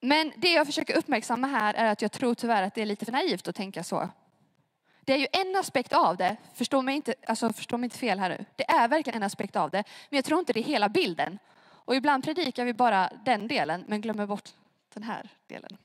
men 0.01 0.33
det 0.37 0.53
jag 0.53 0.67
försöker 0.67 0.97
uppmärksamma 0.97 1.47
här 1.47 1.75
är 1.75 1.93
att 1.93 2.03
jag 2.03 2.13
tror 2.13 2.35
tyvärr 2.35 2.63
att 2.63 2.75
det 2.75 2.83
är 2.83 2.87
lite 2.87 3.05
för 3.05 3.13
naivt 3.13 3.49
att 3.49 3.57
tänka 3.57 3.85
så. 3.85 4.09
Det 5.01 5.13
är 5.13 5.19
ju 5.19 5.27
en 5.33 5.57
aspekt 5.57 5.93
av 5.93 6.17
det, 6.17 6.37
förstå 6.55 6.83
mig 6.83 6.97
inte, 6.97 7.15
alltså 7.27 7.53
förstå 7.53 7.79
mig 7.79 7.87
inte 7.87 7.99
fel 7.99 8.19
här 8.19 8.29
nu. 8.29 8.45
Det 8.57 8.71
är 8.71 8.89
verkligen 8.89 9.17
en 9.17 9.27
aspekt 9.27 9.57
av 9.57 9.71
det, 9.71 9.85
men 10.11 10.17
jag 10.17 10.25
tror 10.25 10.39
inte 10.39 10.53
det 10.53 10.61
är 10.61 10.65
hela 10.65 10.89
bilden. 10.89 11.39
Och 11.85 11.95
ibland 11.95 12.25
predikar 12.25 12.65
vi 12.65 12.75
bara 12.75 13.11
den 13.25 13.49
delen, 13.49 13.85
men 13.89 14.01
glömmer 14.01 14.27
bort 14.27 14.51
den 14.95 15.03
här 15.03 15.29
delen. 15.47 15.77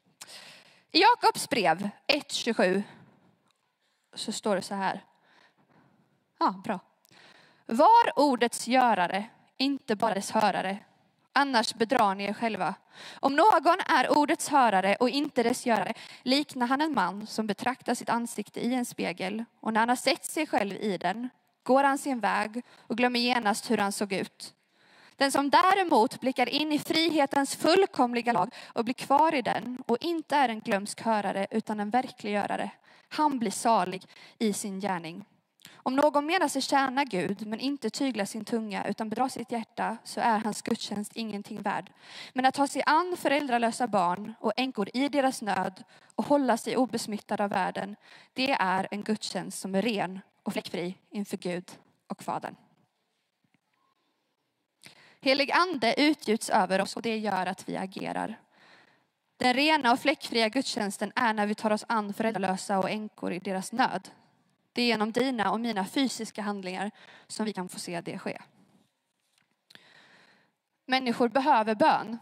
I 0.91 1.01
Jakobs 1.01 1.50
brev 1.50 1.89
1.27 2.08 2.84
så 4.13 4.32
står 4.32 4.56
det 4.56 4.62
så 4.62 4.75
här. 4.75 5.03
Ja, 6.39 6.62
bra. 6.63 6.79
Var 7.65 8.20
ordets 8.20 8.68
görare, 8.68 9.25
inte 9.58 9.96
bara 9.96 10.13
dess 10.13 10.32
hörare. 10.32 10.77
Annars 11.34 11.74
bedrar 11.74 12.15
ni 12.15 12.24
er 12.24 12.34
själva. 12.34 12.75
Om 13.20 13.36
någon 13.36 13.79
är 13.88 14.18
ordets 14.18 14.50
hörare 14.50 14.96
och 14.96 15.10
inte 15.10 15.44
dess 15.44 15.65
görare 15.65 15.94
liknar 16.24 16.68
han 16.68 16.82
en 16.82 16.94
man 16.94 17.27
som 17.27 17.48
betraktar 17.48 17.96
sitt 17.96 18.10
ansikte 18.10 18.60
i 18.60 18.74
en 18.74 18.86
spegel 18.86 19.46
och 19.60 19.74
när 19.74 19.79
han 19.79 19.89
har 19.89 19.96
sett 19.96 20.25
sig 20.25 20.48
själv 20.48 20.75
i 20.75 20.98
den 20.98 21.29
går 21.63 21.84
han 21.84 21.98
sin 21.98 22.20
väg 22.20 22.62
och 22.77 22.98
glömmer 22.98 23.20
genast 23.20 23.72
hur 23.72 23.77
han 23.77 23.91
såg 23.91 24.13
ut. 24.13 24.53
Den 25.20 25.32
som 25.32 25.50
däremot 25.50 26.20
blickar 26.20 26.50
in 26.50 26.72
i 26.72 26.80
frihetens 26.80 27.56
fullkomliga 27.56 28.34
lag 28.34 28.56
och 28.74 28.86
blir 28.86 28.94
kvar 28.94 29.36
i 29.36 29.42
den 29.42 29.78
och 29.88 29.98
inte 30.02 30.36
är 30.36 30.50
en 30.50 30.60
glömsk 30.60 31.02
hörare 31.02 31.48
utan 31.52 31.80
en 31.80 31.90
verkliggörare, 31.90 32.72
han 33.10 33.40
blir 33.40 33.52
salig 33.52 34.06
i 34.38 34.54
sin 34.54 34.80
gärning. 34.80 35.26
Om 35.76 35.96
någon 35.96 36.26
menar 36.26 36.48
sig 36.48 36.62
tjäna 36.62 37.04
Gud 37.04 37.48
men 37.48 37.60
inte 37.60 37.90
tyglar 37.90 38.26
sin 38.26 38.46
tunga 38.46 38.88
utan 38.88 39.10
bedrar 39.10 39.28
sitt 39.28 39.52
hjärta 39.52 39.98
så 40.04 40.20
är 40.22 40.40
hans 40.40 40.62
gudstjänst 40.62 41.12
ingenting 41.16 41.62
värd. 41.62 41.92
Men 42.34 42.46
att 42.46 42.54
ta 42.54 42.68
sig 42.68 42.84
an 42.86 43.18
föräldralösa 43.18 43.88
barn 43.88 44.34
och 44.40 44.54
änkor 44.58 44.90
i 44.94 45.10
deras 45.10 45.42
nöd 45.42 45.84
och 46.16 46.26
hålla 46.26 46.58
sig 46.58 46.78
obesmittad 46.78 47.42
av 47.42 47.50
världen, 47.50 47.96
det 48.34 48.52
är 48.52 48.88
en 48.92 49.04
gudstjänst 49.04 49.60
som 49.60 49.76
är 49.76 49.82
ren 49.82 50.20
och 50.44 50.54
fläckfri 50.54 50.96
inför 51.12 51.38
Gud 51.38 51.72
och 52.08 52.24
Fadern. 52.24 52.56
Helig 55.22 55.52
ande 55.52 56.02
utgjuts 56.02 56.50
över 56.50 56.82
oss 56.82 56.96
och 56.96 57.02
det 57.02 57.18
gör 57.18 57.46
att 57.46 57.70
vi 57.70 57.78
agerar. 57.78 58.40
Den 59.38 59.54
rena 59.54 59.92
och 59.92 60.00
fläckfria 60.00 60.50
gudstjänsten 60.50 61.12
är 61.16 61.34
när 61.34 61.48
vi 61.48 61.56
tar 61.56 61.72
oss 61.72 61.86
an 61.88 62.14
föräldralösa 62.14 62.80
och 62.80 62.90
änkor 62.90 63.34
i 63.34 63.40
deras 63.40 63.72
nöd. 63.72 64.10
Det 64.74 64.82
är 64.82 64.86
genom 64.86 65.12
dina 65.12 65.52
och 65.52 65.60
mina 65.60 65.86
fysiska 65.86 66.42
handlingar 66.42 66.92
som 67.28 67.46
vi 67.46 67.54
kan 67.54 67.70
få 67.70 67.80
se 67.80 68.02
det 68.02 68.20
ske. 68.20 68.42
Människor 70.86 71.30
behöver 71.30 71.76
bön, 71.76 72.18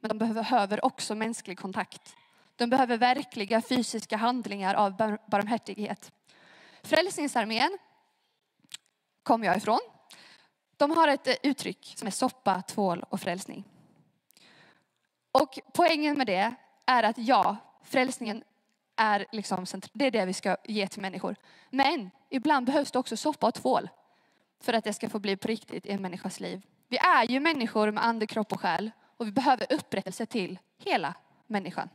men 0.00 0.18
de 0.18 0.34
behöver 0.34 0.84
också 0.84 1.14
mänsklig 1.14 1.58
kontakt. 1.58 2.16
De 2.56 2.70
behöver 2.70 2.96
verkliga 2.96 3.62
fysiska 3.62 4.16
handlingar 4.16 4.74
av 4.74 4.96
barmhärtighet. 5.26 6.12
Frälsningsarmén 6.82 7.78
kom 9.22 9.44
jag 9.44 9.56
ifrån. 9.56 9.80
De 10.80 10.90
har 10.90 11.08
ett 11.08 11.26
eh, 11.26 11.34
uttryck 11.42 11.92
som 11.96 12.06
är 12.06 12.10
soppa, 12.10 12.62
tvål 12.62 13.04
och 13.08 13.20
frälsning. 13.20 13.64
Och 15.32 15.58
poängen 15.72 16.18
med 16.18 16.26
det 16.26 16.54
är 16.86 17.02
att 17.02 17.18
ja, 17.18 17.56
frälsningen 17.84 18.44
är 18.96 19.26
liksom, 19.32 19.66
det 19.92 20.06
är 20.06 20.10
det 20.10 20.24
vi 20.24 20.32
ska 20.32 20.56
ge 20.64 20.86
till 20.86 21.02
människor. 21.02 21.36
Men 21.70 22.10
ibland 22.30 22.66
behövs 22.66 22.90
det 22.90 22.98
också 22.98 23.16
soppa 23.16 23.46
och 23.46 23.54
tvål 23.54 23.88
för 24.60 24.72
att 24.72 24.84
det 24.84 24.92
ska 24.92 25.08
få 25.08 25.18
bli 25.18 25.36
på 25.36 25.48
riktigt 25.48 25.86
i 25.86 25.90
en 25.90 26.02
människas 26.02 26.40
liv. 26.40 26.62
Vi 26.88 26.98
är 26.98 27.30
ju 27.30 27.40
människor 27.40 27.90
med 27.90 28.04
ande, 28.04 28.26
kropp 28.26 28.52
och 28.52 28.60
själ 28.60 28.90
och 29.16 29.26
vi 29.26 29.32
behöver 29.32 29.66
upprättelse 29.72 30.26
till 30.26 30.58
hela 30.78 31.14
människan. 31.46 31.88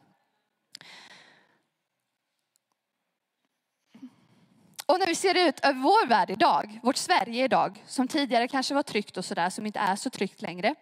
Och 4.85 4.99
när 4.99 5.07
vi 5.07 5.15
ser 5.15 5.47
ut 5.47 5.59
över 5.59 5.79
vår 5.81 6.07
värld 6.07 6.29
idag, 6.29 6.79
vårt 6.83 6.95
Sverige 6.97 7.45
idag, 7.45 7.83
som 7.87 8.07
tidigare 8.07 8.47
kanske 8.47 8.73
var 8.73 8.83
tryggt 8.83 9.17
och 9.17 9.25
sådär, 9.25 9.49
som 9.49 9.65
inte 9.65 9.79
är 9.79 9.95
så 9.95 10.09
tryggt 10.09 10.41
längre. 10.41 10.75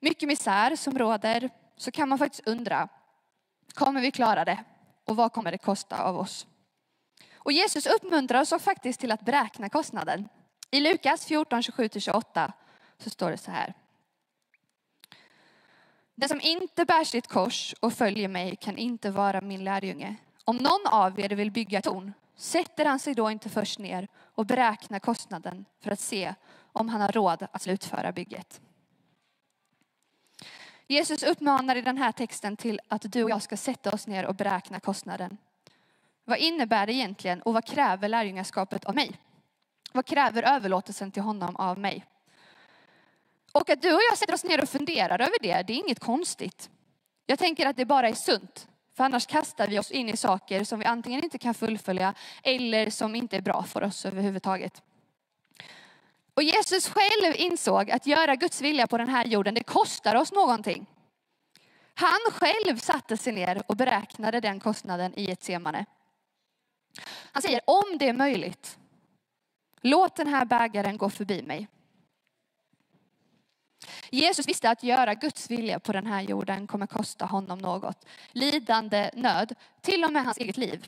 Mycket 0.00 0.28
misär 0.28 0.76
som 0.76 0.98
råder, 0.98 1.50
så 1.76 1.90
kan 1.90 2.08
man 2.08 2.18
faktiskt 2.18 2.48
undra, 2.48 2.88
kommer 3.74 4.00
vi 4.00 4.10
klara 4.10 4.44
det? 4.44 4.64
Och 5.04 5.16
vad 5.16 5.32
kommer 5.32 5.52
det 5.52 5.58
kosta 5.58 6.02
av 6.02 6.18
oss? 6.18 6.46
Och 7.34 7.52
Jesus 7.52 7.86
uppmuntrar 7.86 8.40
oss 8.40 8.62
faktiskt 8.62 9.00
till 9.00 9.12
att 9.12 9.24
beräkna 9.24 9.68
kostnaden. 9.68 10.28
I 10.70 10.80
Lukas 10.80 11.26
14, 11.26 11.60
27-28 11.60 12.52
så 12.98 13.10
står 13.10 13.30
det 13.30 13.38
så 13.38 13.50
här. 13.50 13.74
Den 16.14 16.28
som 16.28 16.40
inte 16.40 16.84
bär 16.84 17.04
sitt 17.04 17.26
kors 17.26 17.74
och 17.80 17.92
följer 17.92 18.28
mig 18.28 18.56
kan 18.56 18.78
inte 18.78 19.10
vara 19.10 19.40
min 19.40 19.64
lärjunge. 19.64 20.16
Om 20.44 20.56
någon 20.56 20.86
av 20.86 21.20
er 21.20 21.28
vill 21.28 21.50
bygga 21.50 21.78
ett 21.78 21.84
torn, 21.84 22.12
sätter 22.38 22.84
han 22.84 22.98
sig 22.98 23.14
då 23.14 23.30
inte 23.30 23.48
först 23.48 23.78
ner 23.78 24.08
och 24.34 24.46
beräknar 24.46 24.98
kostnaden 24.98 25.64
för 25.80 25.90
att 25.90 26.00
se 26.00 26.34
om 26.72 26.88
han 26.88 27.00
har 27.00 27.12
råd 27.12 27.46
att 27.52 27.62
slutföra 27.62 28.12
bygget. 28.12 28.60
Jesus 30.86 31.22
uppmanar 31.22 31.76
i 31.76 31.80
den 31.80 31.98
här 31.98 32.12
texten 32.12 32.56
till 32.56 32.80
att 32.88 33.12
du 33.12 33.24
och 33.24 33.30
jag 33.30 33.42
ska 33.42 33.56
sätta 33.56 33.90
oss 33.90 34.06
ner 34.06 34.26
och 34.26 34.34
beräkna 34.34 34.80
kostnaden. 34.80 35.38
Vad 36.24 36.38
innebär 36.38 36.86
det 36.86 36.92
egentligen 36.92 37.42
och 37.42 37.54
vad 37.54 37.64
kräver 37.64 38.08
lärjungaskapet 38.08 38.84
av 38.84 38.94
mig? 38.94 39.20
Vad 39.92 40.06
kräver 40.06 40.42
överlåtelsen 40.42 41.12
till 41.12 41.22
honom 41.22 41.56
av 41.56 41.78
mig? 41.78 42.04
Och 43.52 43.70
att 43.70 43.82
du 43.82 43.94
och 43.94 44.00
jag 44.10 44.18
sätter 44.18 44.34
oss 44.34 44.44
ner 44.44 44.62
och 44.62 44.68
funderar 44.68 45.20
över 45.20 45.38
det, 45.40 45.62
det 45.62 45.72
är 45.72 45.76
inget 45.76 46.00
konstigt. 46.00 46.70
Jag 47.26 47.38
tänker 47.38 47.66
att 47.66 47.76
det 47.76 47.84
bara 47.84 48.08
är 48.08 48.14
sunt. 48.14 48.68
För 48.98 49.04
annars 49.04 49.26
kastar 49.26 49.66
vi 49.66 49.78
oss 49.78 49.90
in 49.90 50.08
i 50.08 50.16
saker 50.16 50.64
som 50.64 50.78
vi 50.78 50.84
antingen 50.84 51.24
inte 51.24 51.38
kan 51.38 51.54
fullfölja 51.54 52.14
eller 52.42 52.90
som 52.90 53.14
inte 53.14 53.36
är 53.36 53.40
bra 53.40 53.62
för 53.62 53.82
oss 53.82 54.06
överhuvudtaget. 54.06 54.82
Och 56.34 56.42
Jesus 56.42 56.88
själv 56.88 57.34
insåg 57.36 57.90
att 57.90 58.06
göra 58.06 58.36
Guds 58.36 58.60
vilja 58.60 58.86
på 58.86 58.98
den 58.98 59.08
här 59.08 59.24
jorden, 59.26 59.54
det 59.54 59.62
kostar 59.62 60.14
oss 60.14 60.32
någonting. 60.32 60.86
Han 61.94 62.32
själv 62.32 62.78
satte 62.78 63.16
sig 63.16 63.32
ner 63.32 63.62
och 63.66 63.76
beräknade 63.76 64.40
den 64.40 64.60
kostnaden 64.60 65.12
i 65.16 65.30
ett 65.30 65.42
semane. 65.42 65.84
Han 67.32 67.42
säger 67.42 67.60
om 67.64 67.98
det 67.98 68.08
är 68.08 68.12
möjligt, 68.12 68.78
låt 69.80 70.16
den 70.16 70.28
här 70.28 70.44
bägaren 70.44 70.98
gå 70.98 71.10
förbi 71.10 71.42
mig. 71.42 71.68
Jesus 74.10 74.48
visste 74.48 74.70
att 74.70 74.82
göra 74.82 75.14
Guds 75.14 75.50
vilja 75.50 75.80
på 75.80 75.92
den 75.92 76.06
här 76.06 76.22
jorden 76.22 76.66
kommer 76.66 76.86
kosta 76.86 77.24
honom 77.24 77.58
något. 77.58 78.06
Lidande, 78.32 79.10
nöd, 79.14 79.54
till 79.80 80.04
och 80.04 80.12
med 80.12 80.24
hans 80.24 80.38
eget 80.38 80.56
liv. 80.56 80.86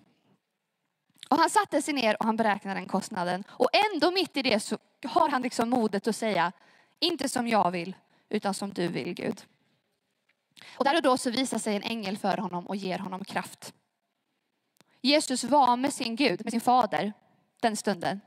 Och 1.29 1.37
han 1.37 1.51
satte 1.51 1.83
sig 1.83 1.95
ner 1.95 2.17
och 2.21 2.27
han 2.27 2.37
beräknade 2.37 2.81
den 2.81 2.89
kostnaden. 2.89 3.45
Och 3.49 3.69
ändå 3.93 4.11
mitt 4.11 4.37
i 4.37 4.43
det 4.43 4.61
så 4.61 4.79
har 5.05 5.29
han 5.29 5.43
liksom 5.43 5.71
modet 5.71 6.09
att 6.09 6.17
säga, 6.17 6.53
inte 7.01 7.29
som 7.29 7.49
jag 7.49 7.71
vill, 7.71 7.97
utan 8.29 8.55
som 8.55 8.73
du 8.73 8.89
vill 8.89 9.15
Gud. 9.15 9.43
Och 10.77 10.85
där 10.85 10.97
och 10.97 11.03
då 11.03 11.17
så 11.17 11.31
visar 11.31 11.59
sig 11.59 11.77
en 11.77 11.83
ängel 11.83 12.19
för 12.19 12.37
honom 12.37 12.67
och 12.67 12.77
ger 12.77 12.99
honom 12.99 13.25
kraft. 13.25 13.75
Jesus 15.01 15.45
var 15.45 15.77
med 15.77 15.93
sin 15.93 16.17
Gud, 16.17 16.45
med 16.45 16.53
sin 16.53 16.61
fader, 16.61 17.13
den 17.61 17.77
stunden. 17.77 18.21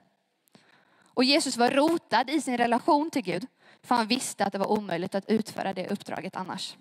Och 1.14 1.24
Jesus 1.24 1.58
var 1.58 1.70
rotad 1.70 2.30
i 2.30 2.42
sin 2.42 2.58
relation 2.58 3.10
till 3.10 3.22
Gud, 3.22 3.48
för 3.84 3.96
han 3.96 4.08
visste 4.08 4.46
att 4.46 4.54
det 4.54 4.60
var 4.60 4.72
omöjligt 4.72 5.16
att 5.16 5.30
utföra 5.30 5.74
det 5.74 5.88
uppdraget 5.88 6.36
annars. 6.36 6.78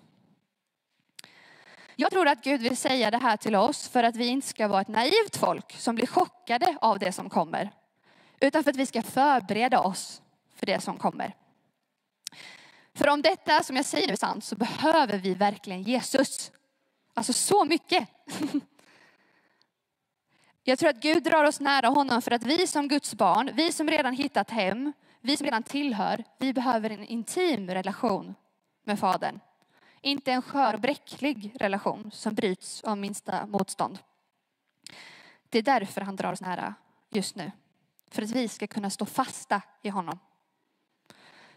Jag 1.95 2.11
tror 2.11 2.27
att 2.27 2.43
Gud 2.43 2.61
vill 2.61 2.77
säga 2.77 3.11
det 3.11 3.17
här 3.17 3.37
till 3.37 3.55
oss 3.55 3.87
för 3.89 4.03
att 4.03 4.15
vi 4.15 4.27
inte 4.27 4.47
ska 4.47 4.67
vara 4.67 4.81
ett 4.81 4.87
naivt 4.87 5.37
folk 5.37 5.75
som 5.77 5.95
blir 5.95 6.07
chockade 6.07 6.77
av 6.81 6.99
det 6.99 7.11
som 7.11 7.29
kommer. 7.29 7.71
Utan 8.39 8.63
för 8.63 8.71
att 8.71 8.77
vi 8.77 8.85
ska 8.85 9.01
förbereda 9.01 9.79
oss 9.79 10.21
för 10.55 10.65
det 10.65 10.83
som 10.83 10.97
kommer. 10.97 11.35
För 12.93 13.09
om 13.09 13.21
detta 13.21 13.63
som 13.63 13.75
jag 13.75 13.85
säger 13.85 14.07
nu 14.07 14.13
är 14.13 14.17
sant 14.17 14.43
så 14.43 14.55
behöver 14.55 15.17
vi 15.17 15.33
verkligen 15.33 15.83
Jesus. 15.83 16.51
Alltså 17.13 17.33
så 17.33 17.65
mycket. 17.65 18.07
Jag 20.65 20.79
tror 20.79 20.89
att 20.89 21.01
Gud 21.01 21.23
drar 21.23 21.43
oss 21.43 21.59
nära 21.59 21.87
honom 21.87 22.21
för 22.21 22.31
att 22.31 22.43
vi 22.43 22.67
som 22.67 22.87
Guds 22.87 23.13
barn, 23.13 23.49
vi 23.53 23.71
som 23.71 23.89
redan 23.89 24.13
hittat 24.13 24.49
hem, 24.49 24.93
vi 25.25 25.37
som 25.37 25.45
redan 25.45 25.63
tillhör, 25.63 26.23
vi 26.37 26.53
behöver 26.53 26.89
en 26.89 27.03
intim 27.03 27.69
relation 27.69 28.35
med 28.83 28.99
Fadern. 28.99 29.39
Inte 30.01 30.31
en 30.31 30.41
skör 30.41 30.73
och 30.73 30.79
bräcklig 30.79 31.51
relation 31.55 32.11
som 32.13 32.35
bryts 32.35 32.83
av 32.83 32.97
minsta 32.97 33.45
motstånd. 33.45 33.99
Det 35.49 35.57
är 35.57 35.63
därför 35.63 36.01
han 36.01 36.15
drar 36.15 36.31
oss 36.31 36.41
nära 36.41 36.75
just 37.09 37.35
nu. 37.35 37.51
För 38.11 38.21
att 38.21 38.31
vi 38.31 38.47
ska 38.47 38.67
kunna 38.67 38.89
stå 38.89 39.05
fasta 39.05 39.61
i 39.81 39.89
honom. 39.89 40.19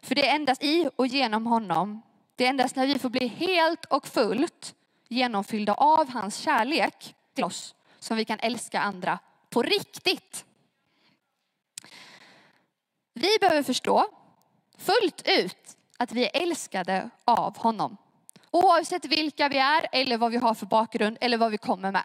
För 0.00 0.14
det 0.14 0.28
är 0.28 0.34
endast 0.34 0.64
i 0.64 0.90
och 0.96 1.06
genom 1.06 1.46
honom, 1.46 2.02
det 2.36 2.44
är 2.44 2.50
endast 2.50 2.76
när 2.76 2.86
vi 2.86 2.98
får 2.98 3.10
bli 3.10 3.26
helt 3.26 3.84
och 3.84 4.06
fullt 4.06 4.74
genomfyllda 5.08 5.74
av 5.74 6.10
hans 6.10 6.36
kärlek 6.36 7.14
till 7.34 7.44
oss 7.44 7.74
som 7.98 8.16
vi 8.16 8.24
kan 8.24 8.38
älska 8.40 8.80
andra 8.80 9.18
på 9.50 9.62
riktigt. 9.62 10.44
Vi 13.18 13.38
behöver 13.40 13.62
förstå 13.62 14.06
fullt 14.78 15.22
ut 15.28 15.76
att 15.98 16.12
vi 16.12 16.24
är 16.24 16.42
älskade 16.42 17.10
av 17.24 17.58
honom. 17.58 17.96
Oavsett 18.50 19.04
vilka 19.04 19.48
vi 19.48 19.58
är 19.58 19.86
eller 19.92 20.18
vad 20.18 20.30
vi 20.30 20.36
har 20.36 20.54
för 20.54 20.66
bakgrund 20.66 21.18
eller 21.20 21.38
vad 21.38 21.50
vi 21.50 21.58
kommer 21.58 21.92
med. 21.92 22.04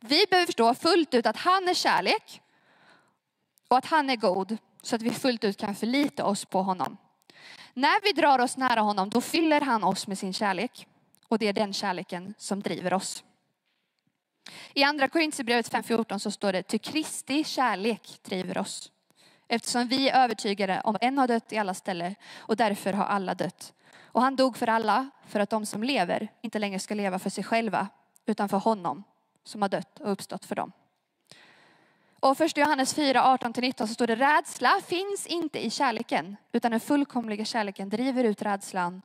Vi 0.00 0.26
behöver 0.30 0.46
förstå 0.46 0.74
fullt 0.74 1.14
ut 1.14 1.26
att 1.26 1.36
han 1.36 1.68
är 1.68 1.74
kärlek 1.74 2.40
och 3.68 3.78
att 3.78 3.86
han 3.86 4.10
är 4.10 4.16
god 4.16 4.56
så 4.82 4.96
att 4.96 5.02
vi 5.02 5.10
fullt 5.10 5.44
ut 5.44 5.56
kan 5.56 5.74
förlita 5.74 6.24
oss 6.24 6.44
på 6.44 6.62
honom. 6.62 6.96
När 7.74 8.02
vi 8.02 8.12
drar 8.12 8.38
oss 8.38 8.56
nära 8.56 8.80
honom 8.80 9.10
då 9.10 9.20
fyller 9.20 9.60
han 9.60 9.84
oss 9.84 10.06
med 10.06 10.18
sin 10.18 10.32
kärlek 10.32 10.86
och 11.28 11.38
det 11.38 11.48
är 11.48 11.52
den 11.52 11.72
kärleken 11.72 12.34
som 12.38 12.62
driver 12.62 12.92
oss. 12.92 13.24
I 14.74 14.82
andra 14.82 15.08
Korintierbrevet 15.08 15.72
5.14 15.72 16.18
så 16.18 16.30
står 16.30 16.52
det, 16.52 16.62
till 16.62 16.80
Kristi 16.80 17.44
kärlek 17.44 18.18
driver 18.22 18.58
oss. 18.58 18.92
Eftersom 19.54 19.88
vi 19.88 20.08
är 20.08 20.24
övertygade 20.24 20.80
om 20.84 20.96
att 20.96 21.02
en 21.02 21.18
har 21.18 21.28
dött 21.28 21.52
i 21.52 21.58
alla 21.58 21.74
ställen 21.74 22.14
och 22.36 22.56
därför 22.56 22.92
har 22.92 23.04
alla 23.04 23.34
dött. 23.34 23.72
Och 24.02 24.22
han 24.22 24.36
dog 24.36 24.56
för 24.56 24.66
alla, 24.66 25.10
för 25.26 25.40
att 25.40 25.50
de 25.50 25.66
som 25.66 25.82
lever 25.82 26.28
inte 26.40 26.58
längre 26.58 26.78
ska 26.78 26.94
leva 26.94 27.18
för 27.18 27.30
sig 27.30 27.44
själva, 27.44 27.88
utan 28.26 28.48
för 28.48 28.56
honom 28.56 29.04
som 29.44 29.62
har 29.62 29.68
dött 29.68 30.00
och 30.00 30.12
uppstått 30.12 30.44
för 30.44 30.54
dem. 30.54 30.72
Och 32.20 32.38
första 32.38 32.60
Johannes 32.60 32.94
4, 32.94 33.36
18-19 33.36 33.86
så 33.86 33.94
står 33.94 34.06
det 34.06 34.16
rädsla 34.16 34.80
finns 34.86 35.26
inte 35.26 35.66
i 35.66 35.70
kärleken, 35.70 36.36
utan 36.52 36.70
den 36.70 36.80
fullkomliga 36.80 37.44
kärleken 37.44 37.88
driver 37.88 38.24
ut 38.24 38.42
rädslan. 38.42 39.02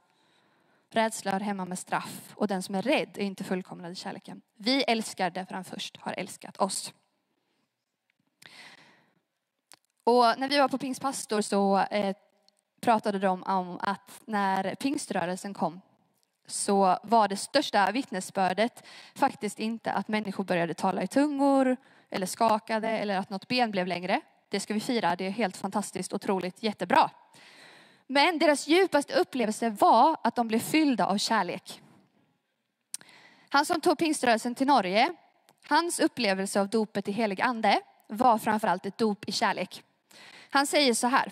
Rädsla 0.90 1.32
hör 1.32 1.40
hemma 1.40 1.66
med 1.66 1.80
straff 1.80 2.34
och 2.36 2.48
den 2.48 2.64
som 2.64 2.76
är 2.76 2.82
rädd 2.82 3.10
är 3.18 3.24
inte 3.24 3.44
fullkomlig. 3.44 3.92
i 3.92 3.96
kärleken. 3.96 4.42
Vi 4.56 4.84
älskar 4.84 5.30
därför 5.30 5.56
han 5.56 5.64
först 5.64 5.98
har 5.98 6.14
älskat 6.14 6.58
oss. 6.58 6.94
Och 10.08 10.40
när 10.40 10.50
vi 10.50 10.58
var 10.58 10.68
på 10.68 10.78
Pingstpastor 10.78 11.42
så 11.42 11.80
eh, 11.80 12.16
pratade 12.82 13.20
de 13.20 13.44
om 13.44 13.80
att 13.82 14.22
när 14.26 14.76
pingströrelsen 14.76 15.54
kom 15.54 15.82
så 16.46 16.98
var 17.04 17.28
det 17.28 17.38
största 17.38 17.92
vittnesbördet 17.92 18.84
faktiskt 19.16 19.60
inte 19.60 19.92
att 19.92 20.08
människor 20.08 20.44
började 20.44 20.74
tala 20.74 21.04
i 21.04 21.08
tungor 21.08 21.78
eller 22.10 22.26
skakade 22.26 22.90
eller 22.90 23.18
att 23.18 23.30
något 23.30 23.48
ben 23.48 23.72
blev 23.72 23.88
längre. 23.88 24.22
Det 24.50 24.60
ska 24.60 24.74
vi 24.74 24.80
fira, 24.80 25.16
det 25.16 25.26
är 25.26 25.30
helt 25.30 25.58
fantastiskt, 25.58 26.14
otroligt, 26.14 26.64
jättebra. 26.64 27.10
Men 28.08 28.40
deras 28.40 28.68
djupaste 28.68 29.14
upplevelse 29.14 29.70
var 29.70 30.18
att 30.24 30.36
de 30.36 30.48
blev 30.48 30.60
fyllda 30.60 31.06
av 31.08 31.18
kärlek. 31.18 31.82
Han 33.50 33.66
som 33.66 33.82
tog 33.82 33.98
pingströrelsen 33.98 34.56
till 34.56 34.68
Norge, 34.68 35.14
hans 35.70 36.00
upplevelse 36.00 36.62
av 36.62 36.70
dopet 36.70 37.08
i 37.08 37.12
helig 37.12 37.42
ande 37.42 37.82
var 38.08 38.38
framförallt 38.38 38.86
ett 38.86 38.98
dop 38.98 39.26
i 39.30 39.32
kärlek. 39.32 39.84
Han 40.50 40.68
säger 40.68 40.94
så 40.94 41.08
här, 41.08 41.32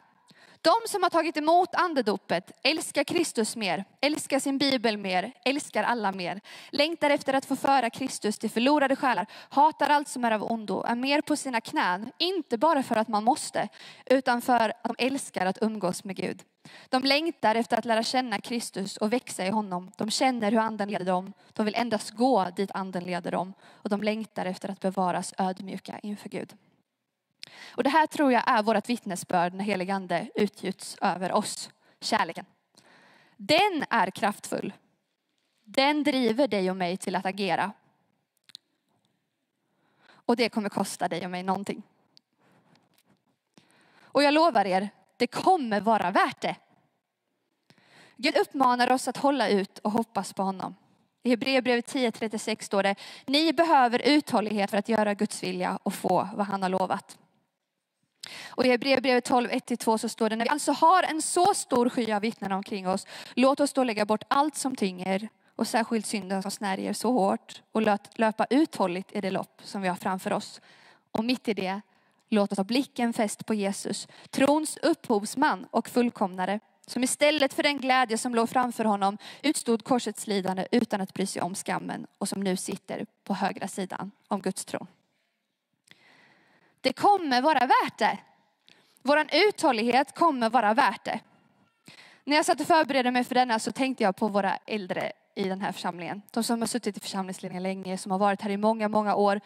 de 0.65 0.73
som 0.87 1.03
har 1.03 1.09
tagit 1.09 1.37
emot 1.37 1.75
andedopet 1.75 2.51
älskar 2.63 3.03
Kristus 3.03 3.55
mer, 3.55 3.85
älskar 4.01 4.39
sin 4.39 4.57
bibel 4.57 4.97
mer, 4.97 5.31
älskar 5.45 5.83
alla 5.83 6.11
mer, 6.11 6.41
längtar 6.69 7.09
efter 7.09 7.33
att 7.33 7.45
få 7.45 7.55
föra 7.55 7.89
Kristus 7.89 8.39
till 8.39 8.49
förlorade 8.49 8.95
själar, 8.95 9.27
hatar 9.49 9.89
allt 9.89 10.07
som 10.07 10.25
är 10.25 10.31
av 10.31 10.43
ondo, 10.43 10.83
är 10.83 10.95
mer 10.95 11.21
på 11.21 11.35
sina 11.35 11.61
knän, 11.61 12.11
inte 12.17 12.57
bara 12.57 12.83
för 12.83 12.95
att 12.95 13.07
man 13.07 13.23
måste, 13.23 13.69
utan 14.05 14.41
för 14.41 14.69
att 14.69 14.97
de 14.97 15.05
älskar 15.05 15.45
att 15.45 15.57
umgås 15.61 16.03
med 16.03 16.15
Gud. 16.15 16.43
De 16.89 17.03
längtar 17.03 17.55
efter 17.55 17.77
att 17.77 17.85
lära 17.85 18.03
känna 18.03 18.39
Kristus 18.39 18.97
och 18.97 19.13
växa 19.13 19.45
i 19.45 19.49
honom. 19.49 19.91
De 19.97 20.11
känner 20.11 20.51
hur 20.51 20.59
anden 20.59 20.89
leder 20.89 21.05
dem. 21.05 21.33
De 21.53 21.65
vill 21.65 21.75
endast 21.75 22.11
gå 22.11 22.47
dit 22.55 22.71
anden 22.73 23.03
leder 23.03 23.31
dem. 23.31 23.53
Och 23.71 23.89
de 23.89 24.03
längtar 24.03 24.45
efter 24.45 24.69
att 24.69 24.79
bevaras 24.79 25.33
ödmjuka 25.37 25.99
inför 25.99 26.29
Gud. 26.29 26.53
Och 27.67 27.83
det 27.83 27.89
här 27.89 28.07
tror 28.07 28.31
jag 28.31 28.43
är 28.47 28.63
vårt 28.63 28.89
vittnesbörd 28.89 29.53
när 29.53 29.63
helig 29.63 29.91
ande 29.91 30.29
utgjuts 30.35 30.97
över 31.01 31.31
oss. 31.31 31.69
Kärleken. 31.99 32.45
Den 33.37 33.85
är 33.89 34.11
kraftfull. 34.11 34.73
Den 35.63 36.03
driver 36.03 36.47
dig 36.47 36.69
och 36.69 36.77
mig 36.77 36.97
till 36.97 37.15
att 37.15 37.25
agera. 37.25 37.71
Och 40.07 40.35
det 40.35 40.49
kommer 40.49 40.69
kosta 40.69 41.07
dig 41.07 41.25
och 41.25 41.31
mig 41.31 41.43
någonting. 41.43 41.83
Och 44.01 44.23
jag 44.23 44.33
lovar 44.33 44.65
er, 44.65 44.89
det 45.17 45.27
kommer 45.27 45.81
vara 45.81 46.11
värt 46.11 46.41
det. 46.41 46.55
Gud 48.17 48.37
uppmanar 48.37 48.91
oss 48.91 49.07
att 49.07 49.17
hålla 49.17 49.49
ut 49.49 49.79
och 49.79 49.91
hoppas 49.91 50.33
på 50.33 50.43
honom. 50.43 50.75
I 51.23 51.29
Hebreerbrevet 51.29 51.93
10.36 51.93 52.63
står 52.63 52.83
det, 52.83 52.95
ni 53.25 53.53
behöver 53.53 54.01
uthållighet 54.05 54.69
för 54.71 54.77
att 54.77 54.89
göra 54.89 55.13
Guds 55.13 55.43
vilja 55.43 55.79
och 55.83 55.93
få 55.93 56.29
vad 56.35 56.47
han 56.47 56.61
har 56.61 56.69
lovat. 56.69 57.17
Och 58.55 58.65
i 58.65 58.69
Hebreerbrevet 58.69 59.25
12, 59.25 59.49
1-2 59.49 59.97
så 59.97 60.09
står 60.09 60.29
det, 60.29 60.35
när 60.35 60.45
vi 60.45 60.49
alltså 60.49 60.71
har 60.71 61.03
en 61.03 61.21
så 61.21 61.53
stor 61.53 61.89
sky 61.89 62.11
av 62.11 62.21
vittnen 62.21 62.51
omkring 62.51 62.87
oss, 62.87 63.07
låt 63.33 63.59
oss 63.59 63.73
då 63.73 63.83
lägga 63.83 64.05
bort 64.05 64.23
allt 64.27 64.55
som 64.55 64.75
tynger 64.75 65.29
och 65.55 65.67
särskilt 65.67 66.05
synden 66.05 66.41
som 66.41 66.51
snärjer 66.51 66.93
så 66.93 67.11
hårt 67.11 67.61
och 67.71 67.81
löpa 68.15 68.45
uthålligt 68.49 69.11
i 69.11 69.21
det 69.21 69.31
lopp 69.31 69.61
som 69.63 69.81
vi 69.81 69.87
har 69.87 69.95
framför 69.95 70.33
oss. 70.33 70.61
Och 71.11 71.25
mitt 71.25 71.47
i 71.47 71.53
det, 71.53 71.81
låt 72.29 72.51
oss 72.51 72.57
ha 72.57 72.63
blicken 72.63 73.13
fäst 73.13 73.45
på 73.45 73.53
Jesus, 73.53 74.07
trons 74.29 74.77
upphovsman 74.77 75.67
och 75.71 75.89
fullkomnare, 75.89 76.59
som 76.87 77.03
istället 77.03 77.53
för 77.53 77.63
den 77.63 77.77
glädje 77.77 78.17
som 78.17 78.35
låg 78.35 78.49
framför 78.49 78.85
honom 78.85 79.17
utstod 79.43 79.83
korsets 79.83 80.27
lidande 80.27 80.67
utan 80.71 81.01
att 81.01 81.13
bry 81.13 81.25
sig 81.25 81.41
om 81.41 81.55
skammen 81.55 82.07
och 82.17 82.29
som 82.29 82.41
nu 82.41 82.57
sitter 82.57 83.05
på 83.23 83.33
högra 83.33 83.67
sidan 83.67 84.11
om 84.27 84.41
Guds 84.41 84.65
tron. 84.65 84.87
Det 86.81 86.93
kommer 86.93 87.41
vara 87.41 87.59
värt 87.59 87.97
det. 87.97 88.17
Vår 89.07 89.25
uthållighet 89.31 90.15
kommer 90.15 90.49
vara 90.49 90.73
värt 90.73 91.03
det. 91.03 91.19
När 92.23 92.35
jag 92.35 92.45
satt 92.45 92.61
och 92.61 92.67
förberedde 92.67 93.11
mig 93.11 93.23
för 93.23 93.35
denna 93.35 93.59
så 93.59 93.71
tänkte 93.71 94.03
jag 94.03 94.15
på 94.15 94.27
våra 94.27 94.57
äldre 94.65 95.11
i 95.35 95.43
den 95.43 95.61
här 95.61 95.71
församlingen. 95.71 96.21
De 96.31 96.43
som 96.43 96.61
har 96.61 96.67
suttit 96.67 96.97
i 96.97 96.99
församlingsledningen 96.99 97.63
länge, 97.63 97.97
som 97.97 98.11
har 98.11 98.19
varit 98.19 98.41
här 98.41 98.49
i 98.49 98.57
många, 98.57 98.87
många 98.87 99.15
år. 99.15 99.41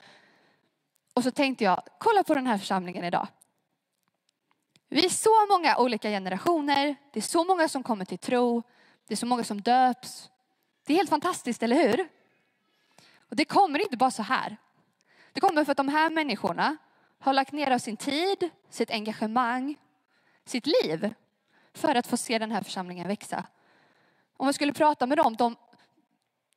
Och 1.14 1.24
så 1.24 1.32
tänkte 1.32 1.64
jag, 1.64 1.82
kolla 1.98 2.24
på 2.24 2.36
den 2.36 2.48
här 2.48 2.58
församlingen 2.58 3.04
idag. 3.04 3.28
Vi 4.90 5.06
är 5.06 5.10
så 5.10 5.46
många 5.50 5.78
olika 5.78 6.10
generationer. 6.10 6.96
Det 7.14 7.20
är 7.20 7.22
så 7.22 7.44
många 7.44 7.68
som 7.68 7.84
kommer 7.84 8.06
till 8.06 8.18
tro. 8.18 8.64
Det 9.08 9.14
är 9.14 9.18
så 9.18 9.26
många 9.26 9.44
som 9.44 9.62
döps. 9.62 10.30
Det 10.86 10.94
är 10.94 10.98
helt 10.98 11.10
fantastiskt, 11.10 11.64
eller 11.64 11.76
hur? 11.76 12.08
Och 13.30 13.36
det 13.36 13.46
kommer 13.46 13.82
inte 13.82 13.98
bara 13.98 14.12
så 14.12 14.24
här. 14.24 14.58
Det 15.34 15.40
kommer 15.40 15.66
för 15.66 15.72
att 15.72 15.78
de 15.78 15.88
här 15.88 16.10
människorna 16.10 16.78
har 17.20 17.34
lagt 17.34 17.52
ner 17.52 17.72
av 17.72 17.80
sin 17.80 17.98
tid, 17.98 18.50
sitt 18.70 18.92
engagemang, 18.92 19.76
sitt 20.46 20.66
liv 20.66 21.14
för 21.74 21.96
att 21.96 22.08
få 22.08 22.18
se 22.18 22.40
den 22.40 22.52
här 22.52 22.62
församlingen 22.62 23.08
växa. 23.08 23.46
Om 24.38 24.46
jag 24.46 24.56
skulle 24.56 24.74
prata 24.74 25.06
med 25.06 25.18
dem, 25.18 25.36
de, 25.36 25.56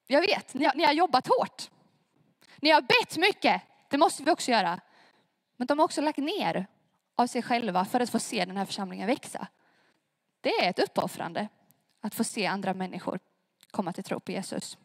jag 0.07 0.21
vet, 0.21 0.55
ni 0.55 0.65
har, 0.65 0.75
ni 0.75 0.85
har 0.85 0.93
jobbat 0.93 1.27
hårt. 1.27 1.71
Ni 2.57 2.71
har 2.71 2.83
bett 2.83 3.17
mycket, 3.17 3.63
det 3.89 3.99
måste 3.99 4.23
vi 4.23 4.31
också 4.31 4.51
göra. 4.51 4.81
Men 5.57 5.67
de 5.67 5.79
har 5.79 5.85
också 5.85 6.01
lagt 6.01 6.19
ner 6.19 6.67
av 7.15 7.27
sig 7.27 7.43
själva 7.43 7.85
för 7.85 8.01
att 8.01 8.11
få 8.11 8.19
se 8.19 8.45
den 8.45 8.57
här 8.57 8.65
församlingen 8.65 9.07
växa. 9.07 9.47
Det 10.41 10.51
är 10.51 10.71
ett 10.71 10.79
uppoffrande 10.79 11.49
att 12.01 12.15
få 12.15 12.25
se 12.25 12.47
andra 12.47 12.75
människor 12.75 13.19
komma 13.71 13.93
till 13.93 14.05
tro 14.05 14.21
på 14.21 14.33
Jesus. 14.33 14.79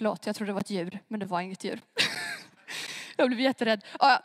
Förlåt, 0.00 0.26
jag 0.26 0.36
trodde 0.36 0.50
det 0.50 0.54
var 0.54 0.60
ett 0.60 0.70
djur, 0.70 0.98
men 1.08 1.20
det 1.20 1.26
var 1.26 1.40
inget 1.40 1.64
djur. 1.64 1.80
jag 3.16 3.28
blev 3.28 3.40
jätterädd. 3.40 3.84
Ja, 3.98 4.22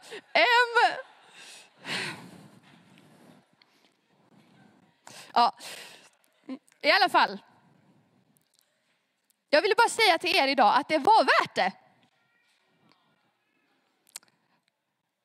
ja. 5.33 5.55
I 6.81 6.91
alla 6.91 7.09
fall. 7.09 7.39
Jag 9.49 9.61
ville 9.61 9.75
bara 9.75 9.89
säga 9.89 10.17
till 10.17 10.35
er 10.35 10.47
idag 10.47 10.75
att 10.77 10.87
det 10.87 10.97
var 10.97 11.23
värt 11.23 11.55
det. 11.55 11.71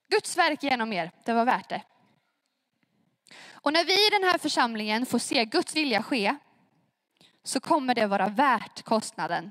Guds 0.08 0.36
verk 0.36 0.62
genom 0.62 0.92
er, 0.92 1.10
det 1.24 1.32
var 1.32 1.44
värt 1.44 1.68
det. 1.68 1.82
Och 3.52 3.72
när 3.72 3.84
vi 3.84 4.06
i 4.06 4.10
den 4.10 4.24
här 4.28 4.38
församlingen 4.38 5.06
får 5.06 5.18
se 5.18 5.44
Guds 5.44 5.76
vilja 5.76 6.02
ske 6.02 6.36
så 7.42 7.60
kommer 7.60 7.94
det 7.94 8.06
vara 8.06 8.28
värt 8.28 8.82
kostnaden. 8.82 9.50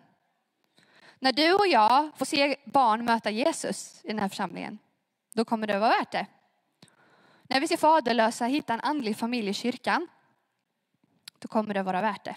När 1.19 1.31
du 1.31 1.53
och 1.53 1.67
jag 1.67 2.09
får 2.15 2.25
se 2.25 2.55
barn 2.65 3.05
möta 3.05 3.29
Jesus 3.29 4.01
i 4.03 4.07
den 4.07 4.19
här 4.19 4.29
församlingen, 4.29 4.79
då 5.33 5.45
kommer 5.45 5.67
det 5.67 5.79
vara 5.79 5.89
värt 5.89 6.11
det. 6.11 6.27
När 7.43 7.59
vi 7.59 7.67
ser 7.67 7.77
faderlösa 7.77 8.45
hitta 8.45 8.73
en 8.73 8.81
andlig 8.81 9.17
familj 9.17 9.49
i 9.49 9.53
kyrkan, 9.53 10.07
då 11.39 11.47
kommer 11.47 11.73
det 11.73 11.83
vara 11.83 12.01
värt 12.01 12.23
det. 12.23 12.35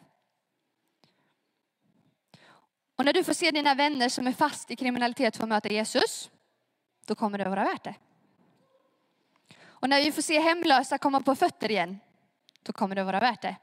Och 2.97 3.05
när 3.05 3.13
du 3.13 3.25
får 3.25 3.33
se 3.33 3.51
dina 3.51 3.75
vänner 3.75 4.09
som 4.09 4.27
är 4.27 4.33
fast 4.33 4.71
i 4.71 4.77
kriminalitet 4.77 5.37
få 5.37 5.47
möta 5.47 5.69
Jesus, 5.69 6.31
då 7.07 7.15
kommer 7.15 7.39
det 7.39 7.49
vara 7.49 7.65
värt 7.65 7.85
det. 7.85 7.95
Och 9.65 9.89
när 9.89 10.05
vi 10.05 10.13
får 10.13 10.23
se 10.23 10.41
hemlösa 10.41 10.99
komma 10.99 11.21
på 11.21 11.35
fötter 11.35 11.71
igen, 11.71 12.01
då 12.63 12.73
kommer 12.73 12.95
det 12.95 13.05
vara 13.05 13.21
värt 13.21 13.43
det. 13.43 13.57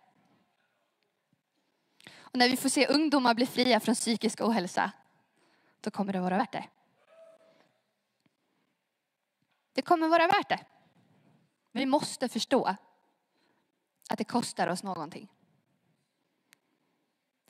Och 2.17 2.37
när 2.37 2.49
vi 2.49 2.57
får 2.57 2.69
se 2.69 2.87
ungdomar 2.87 3.33
bli 3.33 3.45
fria 3.45 3.79
från 3.79 3.95
psykisk 3.95 4.41
ohälsa, 4.41 4.91
då 5.81 5.91
kommer 5.91 6.13
det 6.13 6.19
vara 6.19 6.37
värt 6.37 6.51
det. 6.51 6.65
Det 9.73 9.81
kommer 9.81 10.07
vara 10.07 10.27
värt 10.27 10.49
det. 10.49 10.59
Men 11.71 11.79
vi 11.79 11.85
måste 11.85 12.29
förstå 12.29 12.75
att 14.09 14.17
det 14.17 14.23
kostar 14.23 14.67
oss 14.67 14.83
någonting. 14.83 15.27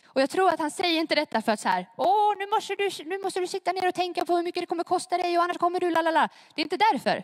Och 0.06 0.22
jag 0.22 0.30
tror 0.30 0.50
att 0.50 0.60
han 0.60 0.72
säger 0.72 1.00
inte 1.00 1.16
detta 1.16 1.42
för 1.42 1.52
att 1.52 1.60
så 1.60 1.70
här, 1.70 1.90
åh 1.98 2.34
nu 2.38 2.48
måste, 2.48 2.76
du, 2.76 2.90
nu 3.06 3.18
måste 3.18 3.40
du 3.40 3.48
sitta 3.48 3.72
ner 3.72 3.88
och 3.88 3.96
tänka 3.96 4.26
på 4.26 4.36
hur 4.36 4.44
mycket 4.44 4.62
det 4.64 4.68
kommer 4.68 4.84
kosta 4.84 5.18
dig 5.18 5.38
och 5.38 5.44
annars 5.44 5.58
kommer 5.58 5.80
du 5.80 5.90
lalala. 5.92 6.30
Det 6.56 6.62
är 6.62 6.64
inte 6.64 6.78
därför. 6.78 7.24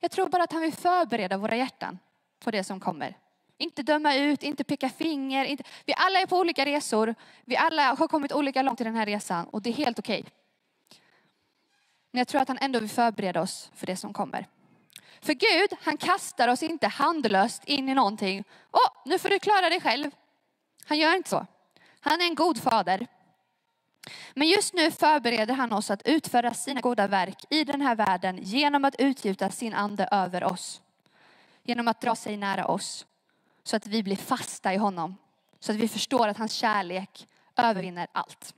Jag 0.00 0.10
tror 0.10 0.28
bara 0.28 0.42
att 0.42 0.52
han 0.52 0.62
vill 0.62 0.72
förbereda 0.72 1.36
våra 1.36 1.56
hjärtan 1.56 1.98
på 2.40 2.50
det 2.50 2.64
som 2.64 2.80
kommer. 2.80 3.18
Inte 3.58 3.82
döma 3.82 4.14
ut, 4.14 4.42
inte 4.42 4.64
peka 4.64 4.88
finger. 4.88 5.44
Inte... 5.44 5.64
Vi 5.84 5.94
alla 5.96 6.20
är 6.20 6.26
på 6.26 6.38
olika 6.38 6.66
resor. 6.66 7.14
Vi 7.44 7.56
alla 7.56 7.94
har 7.94 8.08
kommit 8.08 8.32
olika 8.32 8.62
långt 8.62 8.80
i 8.80 8.84
den 8.84 8.94
här 8.94 9.06
resan 9.06 9.46
och 9.46 9.62
det 9.62 9.70
är 9.70 9.74
helt 9.74 9.98
okej. 9.98 10.20
Okay. 10.20 10.43
Men 12.14 12.18
jag 12.18 12.28
tror 12.28 12.40
att 12.40 12.48
han 12.48 12.58
ändå 12.60 12.80
vill 12.80 12.88
förbereda 12.88 13.40
oss 13.40 13.70
för 13.74 13.86
det 13.86 13.96
som 13.96 14.12
kommer. 14.12 14.46
För 15.20 15.32
Gud, 15.32 15.78
han 15.82 15.96
kastar 15.96 16.48
oss 16.48 16.62
inte 16.62 16.88
handlöst 16.88 17.64
in 17.64 17.88
i 17.88 17.94
någonting. 17.94 18.44
Åh, 18.72 19.02
nu 19.04 19.18
får 19.18 19.28
du 19.28 19.38
klara 19.38 19.70
dig 19.70 19.80
själv. 19.80 20.10
Han 20.84 20.98
gör 20.98 21.16
inte 21.16 21.30
så. 21.30 21.46
Han 22.00 22.20
är 22.20 22.24
en 22.24 22.34
god 22.34 22.62
fader. 22.62 23.06
Men 24.34 24.48
just 24.48 24.74
nu 24.74 24.90
förbereder 24.90 25.54
han 25.54 25.72
oss 25.72 25.90
att 25.90 26.02
utföra 26.04 26.54
sina 26.54 26.80
goda 26.80 27.06
verk 27.06 27.44
i 27.50 27.64
den 27.64 27.80
här 27.80 27.94
världen 27.94 28.38
genom 28.42 28.84
att 28.84 28.94
utgjuta 28.98 29.50
sin 29.50 29.74
ande 29.74 30.08
över 30.10 30.44
oss. 30.44 30.82
Genom 31.62 31.88
att 31.88 32.00
dra 32.00 32.16
sig 32.16 32.36
nära 32.36 32.66
oss. 32.66 33.06
Så 33.64 33.76
att 33.76 33.86
vi 33.86 34.02
blir 34.02 34.16
fasta 34.16 34.74
i 34.74 34.76
honom. 34.76 35.16
Så 35.60 35.72
att 35.72 35.78
vi 35.78 35.88
förstår 35.88 36.28
att 36.28 36.38
hans 36.38 36.52
kärlek 36.52 37.28
övervinner 37.56 38.06
allt. 38.12 38.54